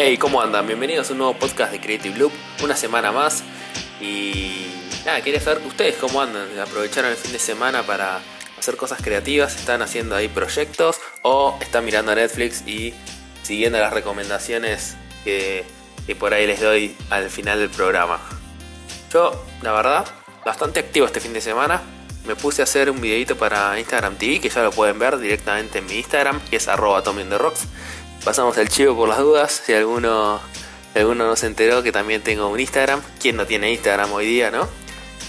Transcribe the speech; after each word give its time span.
Hey, 0.00 0.16
¿cómo 0.16 0.40
andan? 0.40 0.64
Bienvenidos 0.64 1.08
a 1.08 1.12
un 1.12 1.18
nuevo 1.18 1.34
podcast 1.34 1.72
de 1.72 1.80
Creative 1.80 2.16
Loop, 2.16 2.32
una 2.62 2.76
semana 2.76 3.10
más. 3.10 3.42
Y 4.00 4.68
nada, 5.04 5.20
quería 5.22 5.40
saber 5.40 5.60
ustedes 5.66 5.96
cómo 5.96 6.22
andan. 6.22 6.56
¿Aprovecharon 6.56 7.10
el 7.10 7.16
fin 7.16 7.32
de 7.32 7.40
semana 7.40 7.82
para 7.82 8.20
hacer 8.56 8.76
cosas 8.76 9.02
creativas? 9.02 9.56
¿Están 9.56 9.82
haciendo 9.82 10.14
ahí 10.14 10.28
proyectos? 10.28 11.00
¿O 11.22 11.58
están 11.60 11.84
mirando 11.84 12.14
Netflix 12.14 12.62
y 12.64 12.94
siguiendo 13.42 13.80
las 13.80 13.92
recomendaciones 13.92 14.96
que, 15.24 15.64
por 16.16 16.32
ahí 16.32 16.46
les 16.46 16.60
doy 16.60 16.94
al 17.10 17.28
final 17.28 17.58
del 17.58 17.70
programa? 17.70 18.20
Yo, 19.12 19.44
la 19.62 19.72
verdad, 19.72 20.06
bastante 20.44 20.78
activo 20.78 21.06
este 21.06 21.18
fin 21.18 21.32
de 21.32 21.40
semana. 21.40 21.82
Me 22.24 22.36
puse 22.36 22.62
a 22.62 22.64
hacer 22.64 22.88
un 22.88 23.00
videito 23.00 23.36
para 23.36 23.76
Instagram 23.80 24.14
TV, 24.14 24.38
que 24.38 24.48
ya 24.48 24.62
lo 24.62 24.70
pueden 24.70 25.00
ver 25.00 25.18
directamente 25.18 25.78
en 25.78 25.86
mi 25.86 25.96
Instagram, 25.96 26.40
que 26.50 26.56
es 26.56 26.68
arroba. 26.68 27.02
Pasamos 28.24 28.58
el 28.58 28.68
chivo 28.68 28.96
por 28.96 29.08
las 29.08 29.18
dudas, 29.18 29.62
si 29.64 29.72
alguno, 29.72 30.40
alguno 30.94 31.26
no 31.26 31.36
se 31.36 31.46
enteró 31.46 31.82
que 31.82 31.92
también 31.92 32.22
tengo 32.22 32.48
un 32.48 32.60
Instagram. 32.60 33.00
¿Quién 33.20 33.36
no 33.36 33.46
tiene 33.46 33.72
Instagram 33.72 34.12
hoy 34.12 34.26
día, 34.26 34.50
no? 34.50 34.68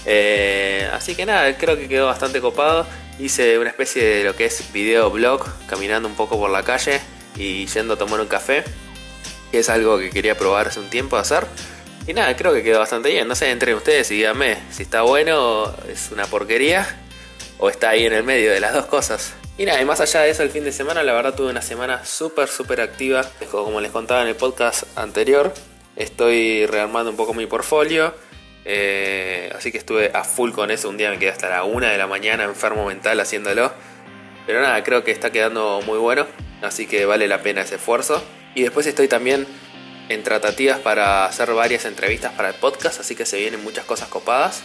Eh, 0.06 0.88
así 0.92 1.14
que 1.14 1.24
nada, 1.24 1.56
creo 1.56 1.76
que 1.76 1.88
quedó 1.88 2.06
bastante 2.06 2.40
copado. 2.40 2.86
Hice 3.18 3.58
una 3.58 3.70
especie 3.70 4.04
de 4.04 4.24
lo 4.24 4.34
que 4.34 4.46
es 4.46 4.72
video 4.72 5.10
blog, 5.10 5.46
caminando 5.66 6.08
un 6.08 6.14
poco 6.14 6.38
por 6.38 6.50
la 6.50 6.62
calle 6.62 7.00
y 7.36 7.66
yendo 7.66 7.94
a 7.94 7.96
tomar 7.96 8.20
un 8.20 8.26
café, 8.26 8.64
que 9.50 9.60
es 9.60 9.68
algo 9.68 9.98
que 9.98 10.10
quería 10.10 10.36
probar 10.36 10.68
hace 10.68 10.80
un 10.80 10.90
tiempo 10.90 11.16
hacer. 11.16 11.46
Y 12.06 12.14
nada, 12.14 12.34
creo 12.36 12.52
que 12.52 12.62
quedó 12.62 12.80
bastante 12.80 13.10
bien. 13.10 13.28
No 13.28 13.34
sé, 13.34 13.50
entre 13.50 13.74
ustedes 13.74 14.10
y 14.10 14.16
díganme 14.16 14.58
si 14.70 14.82
está 14.82 15.02
bueno, 15.02 15.74
es 15.88 16.10
una 16.10 16.26
porquería 16.26 16.98
o 17.58 17.70
está 17.70 17.90
ahí 17.90 18.06
en 18.06 18.14
el 18.14 18.24
medio 18.24 18.50
de 18.50 18.60
las 18.60 18.72
dos 18.72 18.86
cosas. 18.86 19.34
Y 19.60 19.66
nada, 19.66 19.78
y 19.78 19.84
más 19.84 20.00
allá 20.00 20.22
de 20.22 20.30
eso, 20.30 20.42
el 20.42 20.48
fin 20.48 20.64
de 20.64 20.72
semana, 20.72 21.02
la 21.02 21.12
verdad 21.12 21.34
tuve 21.34 21.50
una 21.50 21.60
semana 21.60 22.02
súper, 22.06 22.48
súper 22.48 22.80
activa. 22.80 23.30
Como 23.50 23.78
les 23.82 23.92
contaba 23.92 24.22
en 24.22 24.28
el 24.28 24.34
podcast 24.34 24.84
anterior, 24.96 25.52
estoy 25.96 26.64
rearmando 26.64 27.10
un 27.10 27.18
poco 27.18 27.34
mi 27.34 27.44
portfolio. 27.44 28.14
Eh, 28.64 29.52
así 29.54 29.70
que 29.70 29.76
estuve 29.76 30.12
a 30.14 30.24
full 30.24 30.52
con 30.52 30.70
eso. 30.70 30.88
Un 30.88 30.96
día 30.96 31.10
me 31.10 31.18
quedé 31.18 31.28
hasta 31.28 31.50
la 31.50 31.64
una 31.64 31.90
de 31.90 31.98
la 31.98 32.06
mañana 32.06 32.44
enfermo 32.44 32.86
mental 32.86 33.20
haciéndolo. 33.20 33.70
Pero 34.46 34.62
nada, 34.62 34.82
creo 34.82 35.04
que 35.04 35.10
está 35.10 35.30
quedando 35.30 35.82
muy 35.84 35.98
bueno. 35.98 36.26
Así 36.62 36.86
que 36.86 37.04
vale 37.04 37.28
la 37.28 37.42
pena 37.42 37.60
ese 37.60 37.74
esfuerzo. 37.74 38.24
Y 38.54 38.62
después 38.62 38.86
estoy 38.86 39.08
también 39.08 39.46
en 40.08 40.22
tratativas 40.22 40.78
para 40.78 41.26
hacer 41.26 41.52
varias 41.52 41.84
entrevistas 41.84 42.32
para 42.32 42.48
el 42.48 42.54
podcast, 42.54 42.98
así 43.00 43.14
que 43.14 43.26
se 43.26 43.36
vienen 43.36 43.62
muchas 43.62 43.84
cosas 43.84 44.08
copadas. 44.08 44.62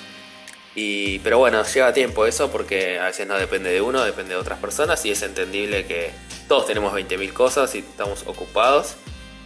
Y, 0.76 1.20
pero 1.20 1.38
bueno, 1.38 1.64
lleva 1.64 1.94
tiempo 1.94 2.26
eso 2.26 2.52
porque 2.52 3.00
a 3.00 3.06
veces 3.06 3.26
no 3.28 3.38
depende 3.38 3.72
de 3.72 3.81
uno, 3.81 4.04
depende 4.04 4.34
de 4.34 4.40
otras 4.40 4.59
personas 4.59 5.04
y 5.06 5.12
es 5.12 5.22
entendible 5.22 5.86
que 5.86 6.12
todos 6.48 6.68
tenemos 6.68 6.94
20.000 6.94 7.31
cosas 7.31 7.73
y 7.76 7.80
estamos 7.80 8.23
ocupados. 8.28 8.96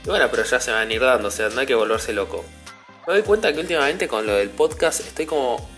Y 0.05 0.09
bueno, 0.09 0.27
pero 0.31 0.44
ya 0.44 0.59
se 0.59 0.72
van 0.72 0.89
a 0.89 0.94
ir 0.94 1.02
dando, 1.02 1.27
o 1.27 1.31
sea, 1.31 1.50
no 1.50 1.59
hay 1.59 1.67
que 1.67 1.75
volverse 1.75 2.13
loco. 2.13 2.44
Me 3.07 3.13
doy 3.13 3.22
cuenta 3.22 3.53
que 3.53 3.59
últimamente 3.59 4.07
con 4.07 4.25
lo 4.25 4.33
del 4.33 4.50
podcast 4.50 5.02
estoy 5.02 5.25
como 5.25 5.69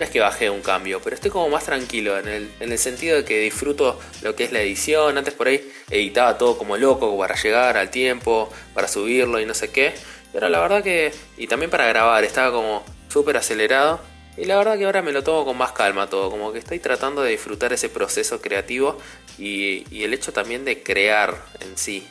no 0.00 0.04
es 0.04 0.10
que 0.10 0.20
bajé 0.20 0.48
un 0.48 0.62
cambio, 0.62 0.98
pero 1.04 1.14
estoy 1.14 1.30
como 1.30 1.50
más 1.50 1.64
tranquilo 1.64 2.18
en 2.18 2.26
el, 2.26 2.50
en 2.58 2.72
el 2.72 2.78
sentido 2.78 3.18
de 3.18 3.24
que 3.26 3.38
disfruto 3.40 4.00
lo 4.22 4.34
que 4.34 4.44
es 4.44 4.52
la 4.52 4.62
edición. 4.62 5.18
Antes 5.18 5.34
por 5.34 5.48
ahí 5.48 5.70
editaba 5.90 6.38
todo 6.38 6.56
como 6.56 6.78
loco 6.78 7.18
para 7.18 7.34
llegar 7.34 7.76
al 7.76 7.90
tiempo, 7.90 8.50
para 8.72 8.88
subirlo 8.88 9.38
y 9.40 9.44
no 9.44 9.52
sé 9.52 9.70
qué. 9.70 9.92
Pero 10.32 10.48
la 10.48 10.58
verdad 10.60 10.82
que, 10.82 11.12
y 11.36 11.46
también 11.48 11.70
para 11.70 11.86
grabar, 11.86 12.24
estaba 12.24 12.50
como 12.50 12.82
súper 13.10 13.36
acelerado. 13.36 14.00
Y 14.36 14.44
la 14.44 14.56
verdad 14.56 14.78
que 14.78 14.84
ahora 14.84 15.02
me 15.02 15.12
lo 15.12 15.22
tomo 15.22 15.44
con 15.44 15.56
más 15.56 15.72
calma 15.72 16.08
todo, 16.08 16.30
como 16.30 16.52
que 16.52 16.58
estoy 16.58 16.78
tratando 16.78 17.22
de 17.22 17.30
disfrutar 17.30 17.72
ese 17.72 17.88
proceso 17.88 18.40
creativo 18.40 18.98
y, 19.38 20.02
el 20.02 20.14
hecho 20.14 20.32
también 20.32 20.64
de 20.64 20.82
crear 20.82 21.42
en 21.60 21.76
sí. 21.76 22.06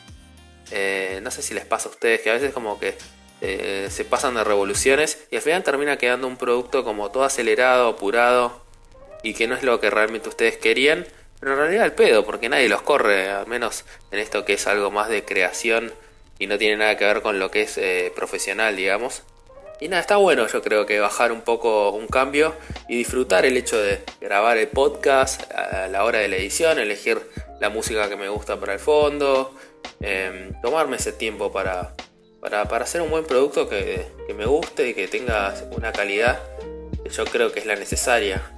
Eh, 0.72 1.20
no 1.24 1.32
sé 1.32 1.42
si 1.42 1.54
les 1.54 1.66
pasa 1.66 1.90
a 1.90 1.92
ustedes 1.92 2.22
que 2.22 2.30
a 2.30 2.34
veces 2.34 2.54
como 2.54 2.80
que 2.80 2.96
eh, 3.42 3.88
se 3.90 4.06
pasan 4.06 4.36
de 4.36 4.44
revoluciones 4.44 5.26
y 5.32 5.38
al 5.38 5.42
final 5.42 5.64
termina 5.64 5.98
quedando 5.98 6.28
un 6.28 6.38
producto 6.38 6.84
como 6.84 7.10
todo 7.10 7.24
acelerado, 7.24 7.88
apurado 7.88 8.62
y 9.24 9.34
que 9.34 9.48
no 9.48 9.56
es 9.56 9.64
lo 9.64 9.80
que 9.80 9.90
realmente 9.90 10.30
ustedes 10.30 10.58
querían, 10.58 11.08
pero 11.40 11.54
en 11.54 11.60
realidad 11.60 11.86
el 11.86 11.94
pedo, 11.94 12.26
porque 12.26 12.50
nadie 12.50 12.70
los 12.70 12.82
corre, 12.82 13.30
al 13.30 13.48
menos 13.48 13.86
en 14.12 14.20
esto 14.20 14.46
que 14.46 14.54
es 14.54 14.68
algo 14.68 14.92
más 14.92 15.10
de 15.10 15.24
creación 15.24 15.94
y 16.38 16.48
no 16.48 16.58
tiene 16.58 16.78
nada 16.78 16.98
que 16.98 17.06
ver 17.06 17.22
con 17.22 17.40
lo 17.40 17.50
que 17.50 17.62
es 17.62 17.78
eh, 17.78 18.12
profesional, 18.16 18.76
digamos. 18.76 19.24
Y 19.82 19.88
nada, 19.88 20.02
está 20.02 20.18
bueno 20.18 20.46
yo 20.48 20.62
creo 20.62 20.86
que 20.86 21.00
bajar 21.00 21.32
un 21.32 21.42
poco 21.42 21.92
un 21.92 22.08
cambio 22.08 22.54
y 22.90 22.98
disfrutar 22.98 23.46
el 23.46 23.56
hecho 23.56 23.82
de 23.82 24.02
grabar 24.20 24.58
el 24.58 24.68
podcast 24.68 25.50
a 25.54 25.88
la 25.88 26.04
hora 26.04 26.20
de 26.20 26.28
la 26.28 26.36
edición, 26.36 26.80
elegir 26.80 27.22
la 27.62 27.70
música 27.70 28.10
que 28.10 28.18
me 28.18 28.28
gusta 28.28 28.60
para 28.60 28.74
el 28.74 28.80
fondo, 28.80 29.56
em, 30.02 30.52
tomarme 30.62 30.98
ese 30.98 31.14
tiempo 31.14 31.54
para, 31.54 31.96
para, 32.42 32.64
hacer 32.64 33.02
un 33.02 33.10
buen 33.10 33.24
producto 33.24 33.70
que, 33.70 34.06
me 34.36 34.46
guste 34.46 34.90
y 34.90 34.94
que 34.94 35.08
tenga 35.08 35.56
una 35.72 35.94
calidad 35.94 36.40
que 37.02 37.10
yo 37.10 37.24
creo 37.26 37.54
que 37.54 37.60
es 37.60 37.66
la 37.66 37.76
necesaria. 37.76 38.54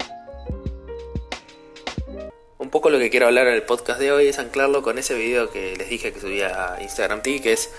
Un 2.58 2.70
poco 2.72 2.90
lo 2.90 2.98
que 2.98 3.12
quiero 3.12 3.28
hablar 3.28 3.48
en 3.48 3.54
el 3.54 3.64
podcast 3.64 4.00
de 4.00 4.12
hoy 4.12 4.28
es 4.28 4.40
anclarlo 4.40 4.82
con 4.82 4.98
ese 4.98 5.14
video 5.14 5.52
que 5.52 5.76
les 5.76 5.90
dije 5.90 6.14
que 6.14 6.20
subía 6.20 6.74
a 6.74 6.82
Instagram 6.82 7.22
TV, 7.22 7.42
que 7.42 7.54
es 7.54 7.72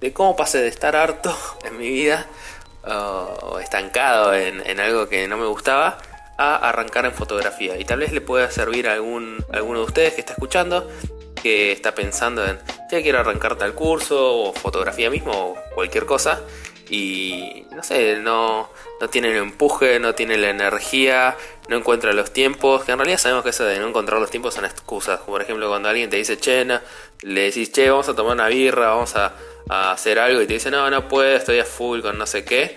de 0.00 0.12
cómo 0.14 0.34
pasé 0.34 0.58
de 0.58 0.68
estar 0.68 0.96
harto 0.96 1.36
en 1.64 1.76
mi 1.76 1.90
vida 1.90 2.26
o 2.84 3.58
estancado 3.60 4.34
en, 4.34 4.80
algo 4.80 5.08
que 5.08 5.28
no 5.28 5.36
me 5.36 5.46
gustaba 5.46 5.98
a 6.36 6.56
arrancar 6.56 7.04
en 7.04 7.12
fotografía. 7.12 7.78
Y 7.78 7.84
tal 7.84 8.00
vez 8.00 8.12
le 8.12 8.20
pueda 8.20 8.50
servir 8.50 8.88
a 8.88 8.94
algún, 8.94 9.44
alguno 9.52 9.80
de 9.80 9.84
ustedes 9.84 10.14
que 10.14 10.20
está 10.20 10.32
escuchando 10.32 10.88
que 11.42 11.72
está 11.72 11.94
pensando 11.94 12.46
en, 12.46 12.58
ya 12.90 13.02
quiero 13.02 13.18
arrancar 13.18 13.56
tal 13.56 13.74
curso 13.74 14.36
o 14.36 14.52
fotografía 14.52 15.10
mismo 15.10 15.32
o 15.32 15.56
cualquier 15.74 16.06
cosa 16.06 16.40
y 16.90 17.66
no 17.70 17.82
sé, 17.82 18.16
no, 18.16 18.68
no 19.00 19.08
tiene 19.08 19.30
el 19.30 19.36
empuje, 19.36 20.00
no 20.00 20.14
tiene 20.14 20.36
la 20.36 20.50
energía, 20.50 21.36
no 21.68 21.76
encuentra 21.76 22.12
los 22.12 22.32
tiempos, 22.32 22.84
que 22.84 22.92
en 22.92 22.98
realidad 22.98 23.18
sabemos 23.18 23.44
que 23.44 23.50
eso 23.50 23.64
de 23.64 23.78
no 23.78 23.88
encontrar 23.88 24.20
los 24.20 24.30
tiempos 24.30 24.54
son 24.54 24.64
excusas, 24.64 25.20
por 25.20 25.40
ejemplo 25.40 25.68
cuando 25.68 25.88
alguien 25.88 26.10
te 26.10 26.16
dice, 26.16 26.36
che, 26.36 26.66
le 27.22 27.40
decís, 27.42 27.70
che, 27.70 27.88
vamos 27.88 28.08
a 28.08 28.14
tomar 28.14 28.34
una 28.34 28.48
birra, 28.48 28.88
vamos 28.88 29.14
a, 29.14 29.32
a 29.68 29.92
hacer 29.92 30.18
algo 30.18 30.40
y 30.40 30.46
te 30.46 30.54
dice, 30.54 30.70
no, 30.70 30.90
no 30.90 31.08
puedo, 31.08 31.36
estoy 31.36 31.58
a 31.58 31.64
full 31.64 32.00
con 32.00 32.18
no 32.18 32.26
sé 32.26 32.44
qué, 32.44 32.76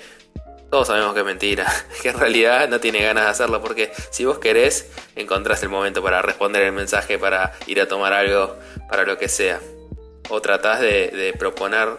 todos 0.73 0.87
sabemos 0.87 1.13
que 1.13 1.19
es 1.19 1.25
mentira, 1.27 1.71
que 2.01 2.09
en 2.09 2.19
realidad 2.19 2.67
no 2.67 2.79
tiene 2.79 3.03
ganas 3.03 3.25
de 3.25 3.29
hacerlo, 3.29 3.61
porque 3.61 3.91
si 4.09 4.25
vos 4.25 4.39
querés, 4.39 4.89
encontrás 5.15 5.61
el 5.61 5.69
momento 5.69 6.01
para 6.01 6.23
responder 6.23 6.63
el 6.63 6.71
mensaje, 6.71 7.19
para 7.19 7.53
ir 7.67 7.79
a 7.79 7.87
tomar 7.87 8.11
algo, 8.11 8.55
para 8.89 9.03
lo 9.03 9.15
que 9.19 9.29
sea. 9.29 9.59
O 10.29 10.41
tratás 10.41 10.79
de, 10.79 11.35
proponer 11.37 11.89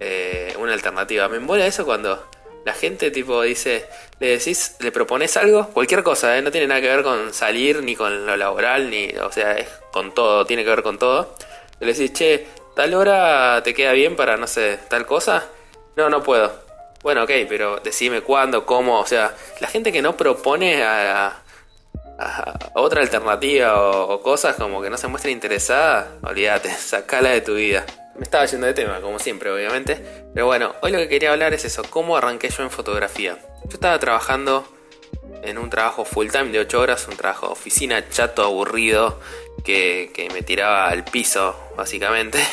eh, 0.00 0.52
una 0.58 0.72
alternativa. 0.72 1.28
Me 1.28 1.36
embola 1.36 1.64
eso 1.64 1.84
cuando 1.84 2.28
la 2.64 2.72
gente 2.72 3.12
tipo 3.12 3.40
dice, 3.42 3.86
le 4.18 4.38
decís, 4.38 4.74
le 4.80 4.90
propones 4.90 5.36
algo, 5.36 5.68
cualquier 5.68 6.02
cosa, 6.02 6.36
¿eh? 6.36 6.42
no 6.42 6.50
tiene 6.50 6.66
nada 6.66 6.80
que 6.80 6.88
ver 6.88 7.04
con 7.04 7.32
salir, 7.32 7.84
ni 7.84 7.94
con 7.94 8.26
lo 8.26 8.36
laboral, 8.36 8.90
ni, 8.90 9.10
o 9.10 9.30
sea, 9.30 9.52
es 9.52 9.68
con 9.92 10.12
todo, 10.12 10.44
tiene 10.44 10.64
que 10.64 10.70
ver 10.70 10.82
con 10.82 10.98
todo. 10.98 11.36
Le 11.78 11.92
decís, 11.92 12.12
che, 12.12 12.48
tal 12.74 12.94
hora 12.94 13.62
te 13.62 13.74
queda 13.74 13.92
bien 13.92 14.16
para, 14.16 14.36
no 14.36 14.46
sé, 14.46 14.78
tal 14.88 15.06
cosa. 15.06 15.44
No, 15.96 16.10
no 16.10 16.22
puedo 16.22 16.64
bueno, 17.04 17.24
ok, 17.24 17.30
pero 17.46 17.80
decime 17.84 18.22
cuándo, 18.22 18.64
cómo, 18.64 18.98
o 18.98 19.06
sea, 19.06 19.34
la 19.60 19.68
gente 19.68 19.92
que 19.92 20.00
no 20.00 20.16
propone 20.16 20.82
a, 20.82 21.42
otra 22.74 23.02
alternativa 23.02 23.78
o, 23.78 24.22
cosas 24.22 24.56
como 24.56 24.80
que 24.80 24.88
no 24.88 24.96
se 24.96 25.06
muestra 25.08 25.30
interesada, 25.30 26.16
olvídate, 26.22 26.70
sacala 26.78 27.28
de 27.28 27.42
tu 27.42 27.56
vida. 27.56 27.84
Me 28.14 28.22
estaba 28.22 28.46
yendo 28.46 28.66
de 28.66 28.72
tema, 28.72 29.02
como 29.02 29.18
siempre, 29.18 29.50
obviamente. 29.50 30.00
Pero 30.32 30.46
bueno, 30.46 30.74
hoy 30.80 30.92
lo 30.92 30.98
que 30.98 31.08
quería 31.10 31.32
hablar 31.32 31.52
es 31.52 31.66
eso, 31.66 31.82
cómo 31.90 32.16
arranqué 32.16 32.48
yo 32.48 32.62
en 32.62 32.70
fotografía. 32.70 33.36
Yo 33.64 33.74
estaba 33.74 33.98
trabajando 33.98 34.66
en 35.42 35.58
un 35.58 35.68
trabajo 35.68 36.06
full 36.06 36.28
time 36.28 36.52
de 36.52 36.60
8 36.60 36.80
horas, 36.80 37.06
un 37.06 37.18
trabajo 37.18 37.48
de 37.48 37.52
oficina 37.52 38.08
chato, 38.08 38.42
aburrido, 38.44 39.20
que, 39.64 40.28
me 40.32 40.42
tiraba 40.42 40.88
al 40.88 41.04
piso, 41.04 41.56
básicamente. 41.76 42.38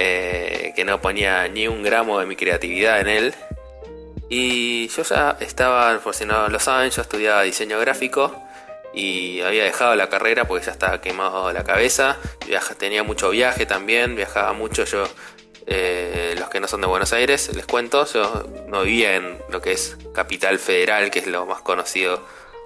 Eh, 0.00 0.74
que 0.76 0.84
no 0.84 1.00
ponía 1.00 1.48
ni 1.48 1.66
un 1.66 1.82
gramo 1.82 2.20
de 2.20 2.26
mi 2.26 2.36
creatividad 2.36 3.00
en 3.00 3.08
él. 3.08 3.34
Y 4.28 4.86
yo 4.90 5.02
ya 5.02 5.36
estaba, 5.40 5.98
por 5.98 6.14
si 6.14 6.24
no 6.24 6.46
lo 6.48 6.60
saben, 6.60 6.92
yo 6.92 7.02
estudiaba 7.02 7.42
diseño 7.42 7.80
gráfico 7.80 8.32
y 8.94 9.40
había 9.40 9.64
dejado 9.64 9.96
la 9.96 10.08
carrera 10.08 10.46
porque 10.46 10.66
ya 10.66 10.70
estaba 10.70 11.00
quemado 11.00 11.52
la 11.52 11.64
cabeza. 11.64 12.16
tenía 12.78 13.02
mucho 13.02 13.30
viaje 13.30 13.66
también, 13.66 14.14
viajaba 14.14 14.52
mucho 14.52 14.84
yo. 14.84 15.08
Eh, 15.66 16.34
los 16.38 16.48
que 16.48 16.60
no 16.60 16.68
son 16.68 16.80
de 16.80 16.86
Buenos 16.86 17.12
Aires, 17.12 17.54
les 17.54 17.66
cuento, 17.66 18.06
yo 18.06 18.48
no 18.68 18.82
vivía 18.84 19.16
en 19.16 19.38
lo 19.50 19.60
que 19.60 19.72
es 19.72 19.98
Capital 20.14 20.58
Federal, 20.58 21.10
que 21.10 21.18
es 21.18 21.26
lo 21.26 21.44
más 21.44 21.60
conocido 21.60 22.22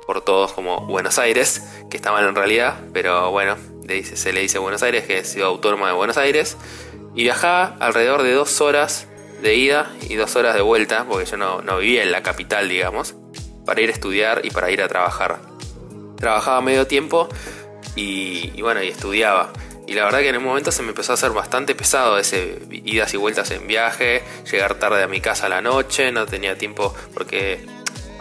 por 0.07 0.23
todos 0.25 0.53
como 0.53 0.87
Buenos 0.87 1.19
Aires, 1.19 1.63
que 1.91 1.97
estaban 1.97 2.25
en 2.25 2.35
realidad, 2.35 2.79
pero 2.93 3.31
bueno, 3.31 3.57
se 4.03 4.33
le 4.33 4.41
dice 4.41 4.59
Buenos 4.59 4.83
Aires, 4.83 5.05
que 5.05 5.19
es 5.19 5.33
ciudad 5.33 5.49
autónoma 5.49 5.89
de 5.89 5.93
Buenos 5.93 6.17
Aires, 6.17 6.57
y 7.15 7.23
viajaba 7.25 7.77
alrededor 7.81 8.23
de 8.23 8.33
dos 8.33 8.61
horas 8.61 9.07
de 9.43 9.57
ida 9.57 9.91
y 10.09 10.15
dos 10.15 10.35
horas 10.37 10.55
de 10.55 10.63
vuelta, 10.63 11.05
porque 11.09 11.27
yo 11.27 11.37
no, 11.37 11.61
vivía 11.79 12.03
en 12.03 12.13
la 12.13 12.23
capital, 12.23 12.69
digamos, 12.69 13.15
para 13.67 13.81
ir 13.81 13.91
a 13.91 13.93
estudiar 13.93 14.41
y 14.45 14.51
para 14.51 14.71
ir 14.71 14.81
a 14.83 14.89
trabajar. 14.89 15.41
Trabajaba 16.17 16.61
medio 16.61 16.87
tiempo 16.87 17.29
y, 17.97 18.61
bueno, 18.63 18.83
y 18.83 18.89
estudiaba. 18.89 19.53
Y 19.87 19.93
Y 19.93 19.95
la 19.95 20.05
verdad 20.05 20.21
que 20.21 20.29
en 20.29 20.37
un 20.37 20.45
momento 20.45 20.71
se 20.71 20.83
me 20.83 20.91
empezó 20.91 21.13
a 21.13 21.15
hacer 21.15 21.33
bastante 21.33 21.75
pesado 21.75 22.17
ese 22.19 22.63
idas 22.71 23.13
y 23.13 23.17
vueltas 23.17 23.51
en 23.51 23.67
viaje, 23.67 24.23
llegar 24.51 24.77
tarde 24.77 25.03
a 25.03 25.09
mi 25.09 25.21
casa 25.21 25.47
a 25.47 25.49
la 25.49 25.61
noche, 25.61 26.13
no 26.13 26.25
tenía 26.25 26.57
tiempo 26.57 26.95
porque, 27.13 27.67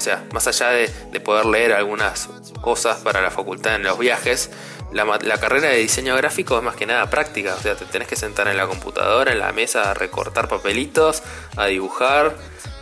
o 0.02 0.04
sea, 0.04 0.26
más 0.34 0.48
allá 0.48 0.72
de, 0.72 0.90
poder 1.20 1.46
leer 1.46 1.74
algunas 1.74 2.28
cosas 2.60 2.98
para 3.02 3.22
la 3.22 3.30
facultad 3.30 3.76
en 3.76 3.84
los 3.84 4.00
viajes, 4.00 4.50
la, 4.92 5.06
la, 5.06 5.40
carrera 5.40 5.70
de 5.70 5.78
diseño 5.78 6.16
gráfico 6.16 6.58
es 6.58 6.64
más 6.64 6.76
que 6.76 6.88
nada 6.88 7.08
práctica, 7.12 7.54
o 7.54 7.60
sea, 7.60 7.76
te 7.76 7.86
tenés 7.86 8.08
que 8.08 8.16
sentar 8.16 8.48
en 8.48 8.58
la 8.58 8.66
computadora, 8.66 9.32
en 9.32 9.38
la 9.38 9.52
mesa, 9.52 9.92
a 9.92 9.94
recortar 9.94 10.48
papelitos, 10.48 11.22
a 11.56 11.68
dibujar 11.68 12.36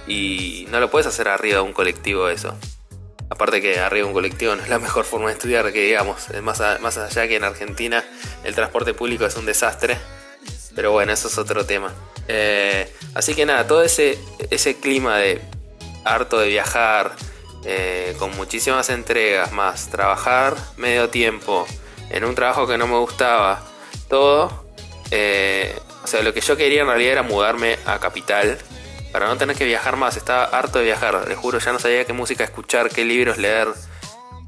y 0.07 0.65
no 0.71 0.79
lo 0.79 0.89
puedes 0.89 1.07
hacer 1.07 1.27
arriba 1.27 1.55
de 1.55 1.63
un 1.63 1.73
colectivo 1.73 2.29
eso. 2.29 2.55
Aparte 3.29 3.61
que 3.61 3.81
arriba 3.81 4.07
un 4.07 4.13
colectivo 4.13 4.55
no 4.55 4.63
es 4.63 4.69
la 4.69 4.79
mejor 4.79 5.03
forma 5.03 5.27
de 5.27 5.33
estudiar 5.33 5.73
que 5.73 5.83
digamos. 5.83 6.29
Más, 6.41 6.61
más 6.79 6.97
allá 6.97 7.27
que 7.27 7.35
en 7.35 7.43
Argentina 7.43 8.01
el 8.45 8.55
transporte 8.55 8.93
público 8.93 9.25
es 9.25 9.35
un 9.35 9.45
desastre. 9.45 9.97
Pero 10.73 10.93
bueno, 10.93 11.11
eso 11.11 11.27
es 11.27 11.37
otro 11.37 11.65
tema. 11.65 11.93
Eh, 12.29 12.89
así 13.13 13.35
que 13.35 13.45
nada, 13.45 13.67
todo 13.67 13.83
ese, 13.83 14.17
ese 14.49 14.79
clima 14.79 15.17
de 15.17 15.41
harto 16.05 16.39
de 16.39 16.47
viajar, 16.47 17.15
eh, 17.65 18.15
con 18.17 18.35
muchísimas 18.37 18.89
entregas, 18.89 19.51
más 19.51 19.89
trabajar 19.89 20.55
medio 20.77 21.09
tiempo 21.09 21.67
en 22.09 22.23
un 22.23 22.35
trabajo 22.35 22.67
que 22.67 22.77
no 22.77 22.87
me 22.87 22.97
gustaba, 22.97 23.61
todo. 24.07 24.65
Eh, 25.11 25.77
o 26.03 26.07
sea, 26.07 26.21
lo 26.21 26.33
que 26.33 26.41
yo 26.41 26.55
quería 26.55 26.81
en 26.81 26.87
realidad 26.87 27.11
era 27.13 27.23
mudarme 27.23 27.77
a 27.85 27.99
Capital, 27.99 28.57
para 29.11 29.27
no 29.27 29.37
tener 29.37 29.55
que 29.55 29.65
viajar 29.65 29.95
más. 29.95 30.17
Estaba 30.17 30.45
harto 30.45 30.79
de 30.79 30.85
viajar, 30.85 31.27
les 31.27 31.37
juro, 31.37 31.59
ya 31.59 31.71
no 31.71 31.79
sabía 31.79 32.05
qué 32.05 32.13
música 32.13 32.43
escuchar, 32.43 32.89
qué 32.89 33.05
libros 33.05 33.37
leer. 33.37 33.67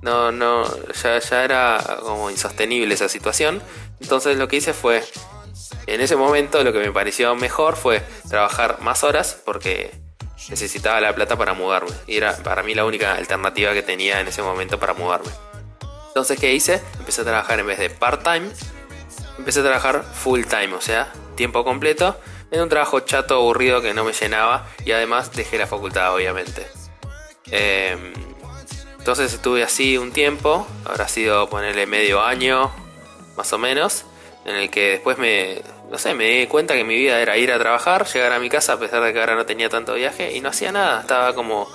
No, 0.02 0.32
no, 0.32 0.66
ya, 1.04 1.20
ya 1.20 1.44
era 1.44 1.98
como 2.02 2.30
insostenible 2.32 2.94
esa 2.94 3.10
situación. 3.10 3.62
Entonces 4.00 4.38
lo 4.38 4.48
que 4.48 4.58
hice 4.58 4.74
fue, 4.74 5.04
en 5.88 6.02
ese 6.02 6.16
momento 6.16 6.64
lo 6.64 6.74
que 6.74 6.80
me 6.80 6.92
pareció 6.92 7.36
mejor 7.36 7.76
fue 7.76 8.02
trabajar 8.28 8.80
más 8.82 9.04
horas 9.04 9.40
porque 9.46 9.92
necesitaba 10.50 11.00
la 11.02 11.14
plata 11.14 11.38
para 11.38 11.54
mudarme. 11.54 11.92
Y 12.08 12.18
era 12.18 12.36
para 12.38 12.64
mí 12.64 12.74
la 12.74 12.86
única 12.86 13.14
alternativa 13.14 13.74
que 13.74 13.84
tenía 13.84 14.20
en 14.20 14.28
ese 14.28 14.42
momento 14.42 14.80
para 14.80 14.94
mudarme. 14.94 15.32
Entonces, 16.08 16.40
¿qué 16.40 16.54
hice? 16.54 16.82
Empecé 17.00 17.22
a 17.22 17.26
trabajar 17.26 17.60
en 17.60 17.68
vez 17.68 17.80
de 17.80 17.90
part-time, 17.90 18.50
empecé 19.38 19.62
a 19.62 19.64
trabajar 19.64 20.04
full-time, 20.04 20.74
o 20.74 20.82
sea, 20.82 21.12
tiempo 21.36 21.64
completo 21.64 22.18
era 22.52 22.64
un 22.64 22.70
trabajo 22.70 23.00
chato, 23.00 23.36
aburrido, 23.36 23.82
que 23.82 23.94
no 23.94 24.04
me 24.04 24.12
llenaba 24.12 24.68
y 24.84 24.92
además 24.92 25.32
dejé 25.32 25.58
la 25.58 25.68
facultad, 25.68 26.14
obviamente. 26.14 26.68
Em, 27.50 28.14
entonces 29.00 29.34
estuve 29.34 29.64
así 29.64 29.98
un 29.98 30.12
tiempo, 30.12 30.68
habrá 30.84 31.08
sido 31.08 31.50
ponerle 31.50 31.86
medio 31.86 32.22
año, 32.22 32.70
más 33.38 33.54
o 33.54 33.58
menos, 33.58 34.04
en 34.46 34.58
el 34.58 34.70
que 34.70 34.92
después 34.92 35.18
me, 35.18 35.62
no 35.92 35.98
sé, 35.98 36.14
me 36.14 36.24
di 36.24 36.48
cuenta 36.48 36.74
que 36.74 36.86
mi 36.86 36.96
vida 36.96 37.20
era 37.20 37.38
ir 37.38 37.52
a 37.52 37.60
trabajar, 37.60 38.08
llegar 38.08 38.32
a 38.32 38.40
mi 38.40 38.50
casa 38.50 38.74
a 38.74 38.80
pesar 38.80 39.04
de 39.04 39.12
que 39.12 39.20
ahora 39.20 39.36
no 39.36 39.46
tenía 39.46 39.68
tanto 39.68 39.94
viaje 39.94 40.34
y 40.34 40.40
no 40.40 40.48
hacía 40.48 40.72
nada, 40.72 41.02
estaba 41.02 41.36
como, 41.36 41.68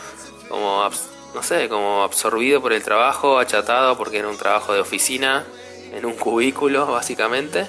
como, 0.49 0.89
no 1.35 1.43
sé, 1.43 1.69
como 1.69 2.03
absorbido 2.03 2.63
por 2.63 2.73
el 2.73 2.83
trabajo, 2.83 3.39
achatado 3.39 3.99
porque 3.99 4.17
era 4.19 4.29
un 4.29 4.39
trabajo 4.39 4.73
de 4.73 4.81
oficina, 4.81 5.45
en 5.93 6.07
un 6.07 6.15
cubículo 6.15 6.87
básicamente. 6.93 7.69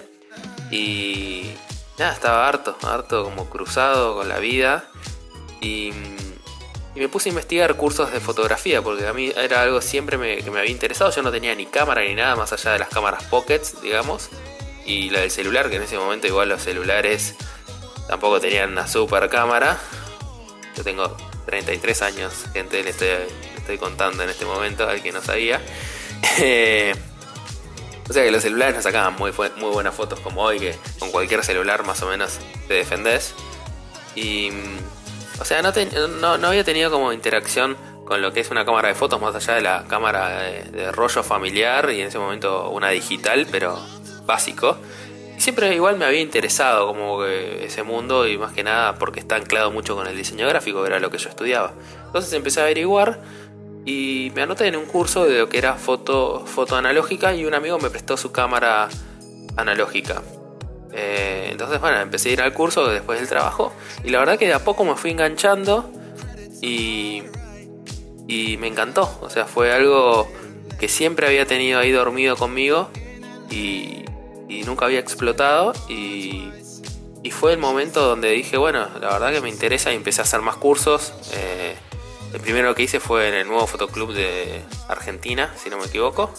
Y 0.72 1.52
nada, 2.00 2.14
estaba 2.14 2.48
harto, 2.48 2.78
harto 2.82 3.26
como 3.26 3.50
cruzado 3.50 4.16
con 4.16 4.30
la 4.30 4.40
vida. 4.40 4.86
Y, 5.60 5.92
me 6.96 7.10
puse 7.10 7.30
a 7.30 7.32
investigar 7.32 7.76
cursos 7.76 8.12
de 8.12 8.20
fotografía, 8.20 8.82
porque 8.82 9.06
a 9.06 9.14
mí 9.14 9.32
era 9.38 9.62
algo 9.62 9.82
siempre 9.82 10.18
que 10.42 10.50
me 10.50 10.60
había 10.60 10.72
interesado. 10.72 11.12
Yo 11.12 11.22
no 11.22 11.32
tenía 11.32 11.54
ni 11.54 11.68
cámara 11.68 12.02
ni 12.02 12.16
nada 12.16 12.36
más 12.36 12.54
allá 12.54 12.72
de 12.72 12.80
las 12.80 12.90
cámaras 12.90 13.24
pockets, 13.26 13.80
digamos. 13.84 14.32
Y 14.88 15.12
la 15.12 15.20
del 15.20 15.30
celular, 15.30 15.70
que 15.70 15.76
en 15.76 15.84
ese 15.84 15.98
momento 15.98 16.26
igual 16.26 16.50
los 16.50 16.64
celulares 16.64 17.36
tampoco 18.08 18.40
tenían 18.40 18.72
una 18.72 18.88
super 18.88 19.30
cámara. 19.30 19.78
Yo 20.76 20.84
tengo 20.84 21.16
33 21.46 22.02
años, 22.02 22.34
gente, 22.54 22.84
le 22.84 22.90
estoy, 22.90 23.10
estoy 23.58 23.78
contando 23.78 24.24
en 24.24 24.30
este 24.30 24.46
momento, 24.46 24.88
al 24.88 25.04
que 25.04 25.12
no 25.12 25.22
sabía. 25.22 25.62
O 28.10 28.14
sea 28.14 28.24
que 28.24 28.32
los 28.32 28.42
celulares 28.42 28.76
no 28.76 28.82
sacaban 28.82 29.16
muy, 29.16 29.32
muy 29.58 29.70
buenas 29.72 29.94
fotos 29.94 30.20
como 30.22 30.42
hoy, 30.42 30.60
que 30.60 30.76
con 30.98 31.12
cualquier 31.12 31.44
celular 31.44 31.86
más 31.86 32.02
o 32.04 32.08
menos 32.08 32.40
te 32.68 32.76
defendés. 32.76 33.34
Y. 34.16 34.50
O 35.40 35.46
sea, 35.46 35.62
no, 35.62 36.38
no, 36.38 36.48
había 36.48 36.64
tenido 36.64 36.90
como 36.90 37.14
interacción 37.14 37.78
con 38.06 38.22
lo 38.22 38.32
que 38.32 38.40
es 38.40 38.50
una 38.50 38.66
cámara 38.66 38.88
de 38.88 38.96
fotos 38.96 39.22
más 39.22 39.36
allá 39.36 39.56
de 39.56 39.62
la 39.62 39.84
cámara 39.88 40.42
de, 40.42 40.92
rollo 40.94 41.22
familiar 41.22 41.92
y 41.92 42.02
en 42.02 42.08
ese 42.08 42.18
momento 42.18 42.70
una 42.70 42.90
digital, 42.90 43.46
pero 43.52 43.78
básico. 44.28 44.78
Y 45.36 45.42
siempre 45.42 45.74
igual 45.74 45.98
me 45.98 46.06
había 46.06 46.22
interesado 46.22 46.88
como 46.88 47.26
ese 47.26 47.82
mundo 47.82 48.28
y 48.28 48.38
más 48.38 48.54
que 48.54 48.64
nada 48.64 49.00
porque 49.00 49.20
está 49.20 49.36
anclado 49.36 49.72
mucho 49.72 49.96
con 49.96 50.06
el 50.06 50.16
diseño 50.16 50.48
gráfico, 50.48 50.86
era 50.86 51.00
lo 51.00 51.10
que 51.10 51.18
yo 51.18 51.30
estudiaba. 51.30 51.74
Entonces 52.06 52.32
empecé 52.34 52.60
a 52.60 52.64
averiguar 52.64 53.20
y 53.86 54.32
me 54.36 54.42
anoté 54.42 54.68
en 54.68 54.76
un 54.76 54.86
curso 54.86 55.26
de 55.26 55.40
lo 55.40 55.50
que 55.50 55.58
era 55.58 55.76
foto, 55.76 56.46
foto 56.46 56.76
analógica 56.76 57.34
y 57.34 57.46
un 57.46 57.54
amigo 57.54 57.80
me 57.80 57.90
prestó 57.90 58.18
su 58.18 58.32
cámara 58.32 58.90
analógica. 59.56 60.22
Eh, 60.92 61.50
entonces, 61.52 61.80
bueno, 61.80 62.00
empecé 62.00 62.30
a 62.30 62.34
ir 62.34 62.42
al 62.42 62.54
curso 62.54 62.88
después 62.88 63.20
del 63.20 63.30
trabajo 63.30 63.72
y 64.04 64.10
la 64.10 64.20
verdad 64.20 64.38
que 64.38 64.48
de 64.48 64.54
a 64.54 64.64
poco 64.64 64.84
me 64.84 64.96
fui 64.96 65.12
enganchando 65.12 65.92
y, 66.62 67.24
y 68.28 68.58
me 68.58 68.68
encantó. 68.68 69.18
O 69.22 69.30
sea, 69.30 69.46
fue 69.46 69.72
algo 69.72 70.28
que 70.80 70.88
siempre 70.88 71.28
había 71.28 71.46
tenido 71.46 71.80
ahí 71.80 71.92
dormido 71.92 72.36
conmigo 72.36 72.90
y, 73.50 73.97
y 74.48 74.64
nunca 74.64 74.86
había 74.86 75.00
explotado 75.00 75.74
y, 75.90 76.52
y, 77.24 77.32
fue 77.32 77.52
el 77.52 77.58
momento 77.58 78.02
donde 78.02 78.32
dije, 78.32 78.58
bueno, 78.58 78.88
la 79.00 79.10
verdad 79.10 79.32
que 79.32 79.42
me 79.42 79.50
interesa 79.50 79.92
y 79.92 79.96
empecé 79.96 80.22
a 80.22 80.24
hacer 80.24 80.42
más 80.42 80.56
cursos. 80.56 81.14
Eh, 81.34 81.76
el 82.34 82.42
primero 82.42 82.76
que 82.76 82.84
hice 82.84 83.00
fue 83.00 83.30
en 83.30 83.34
el 83.34 83.48
nuevo 83.48 83.68
fotoclub 83.68 84.14
de 84.14 84.62
Argentina, 84.88 85.54
si 85.62 85.70
no 85.70 85.78
me 85.78 85.86
equivoco. 85.86 86.34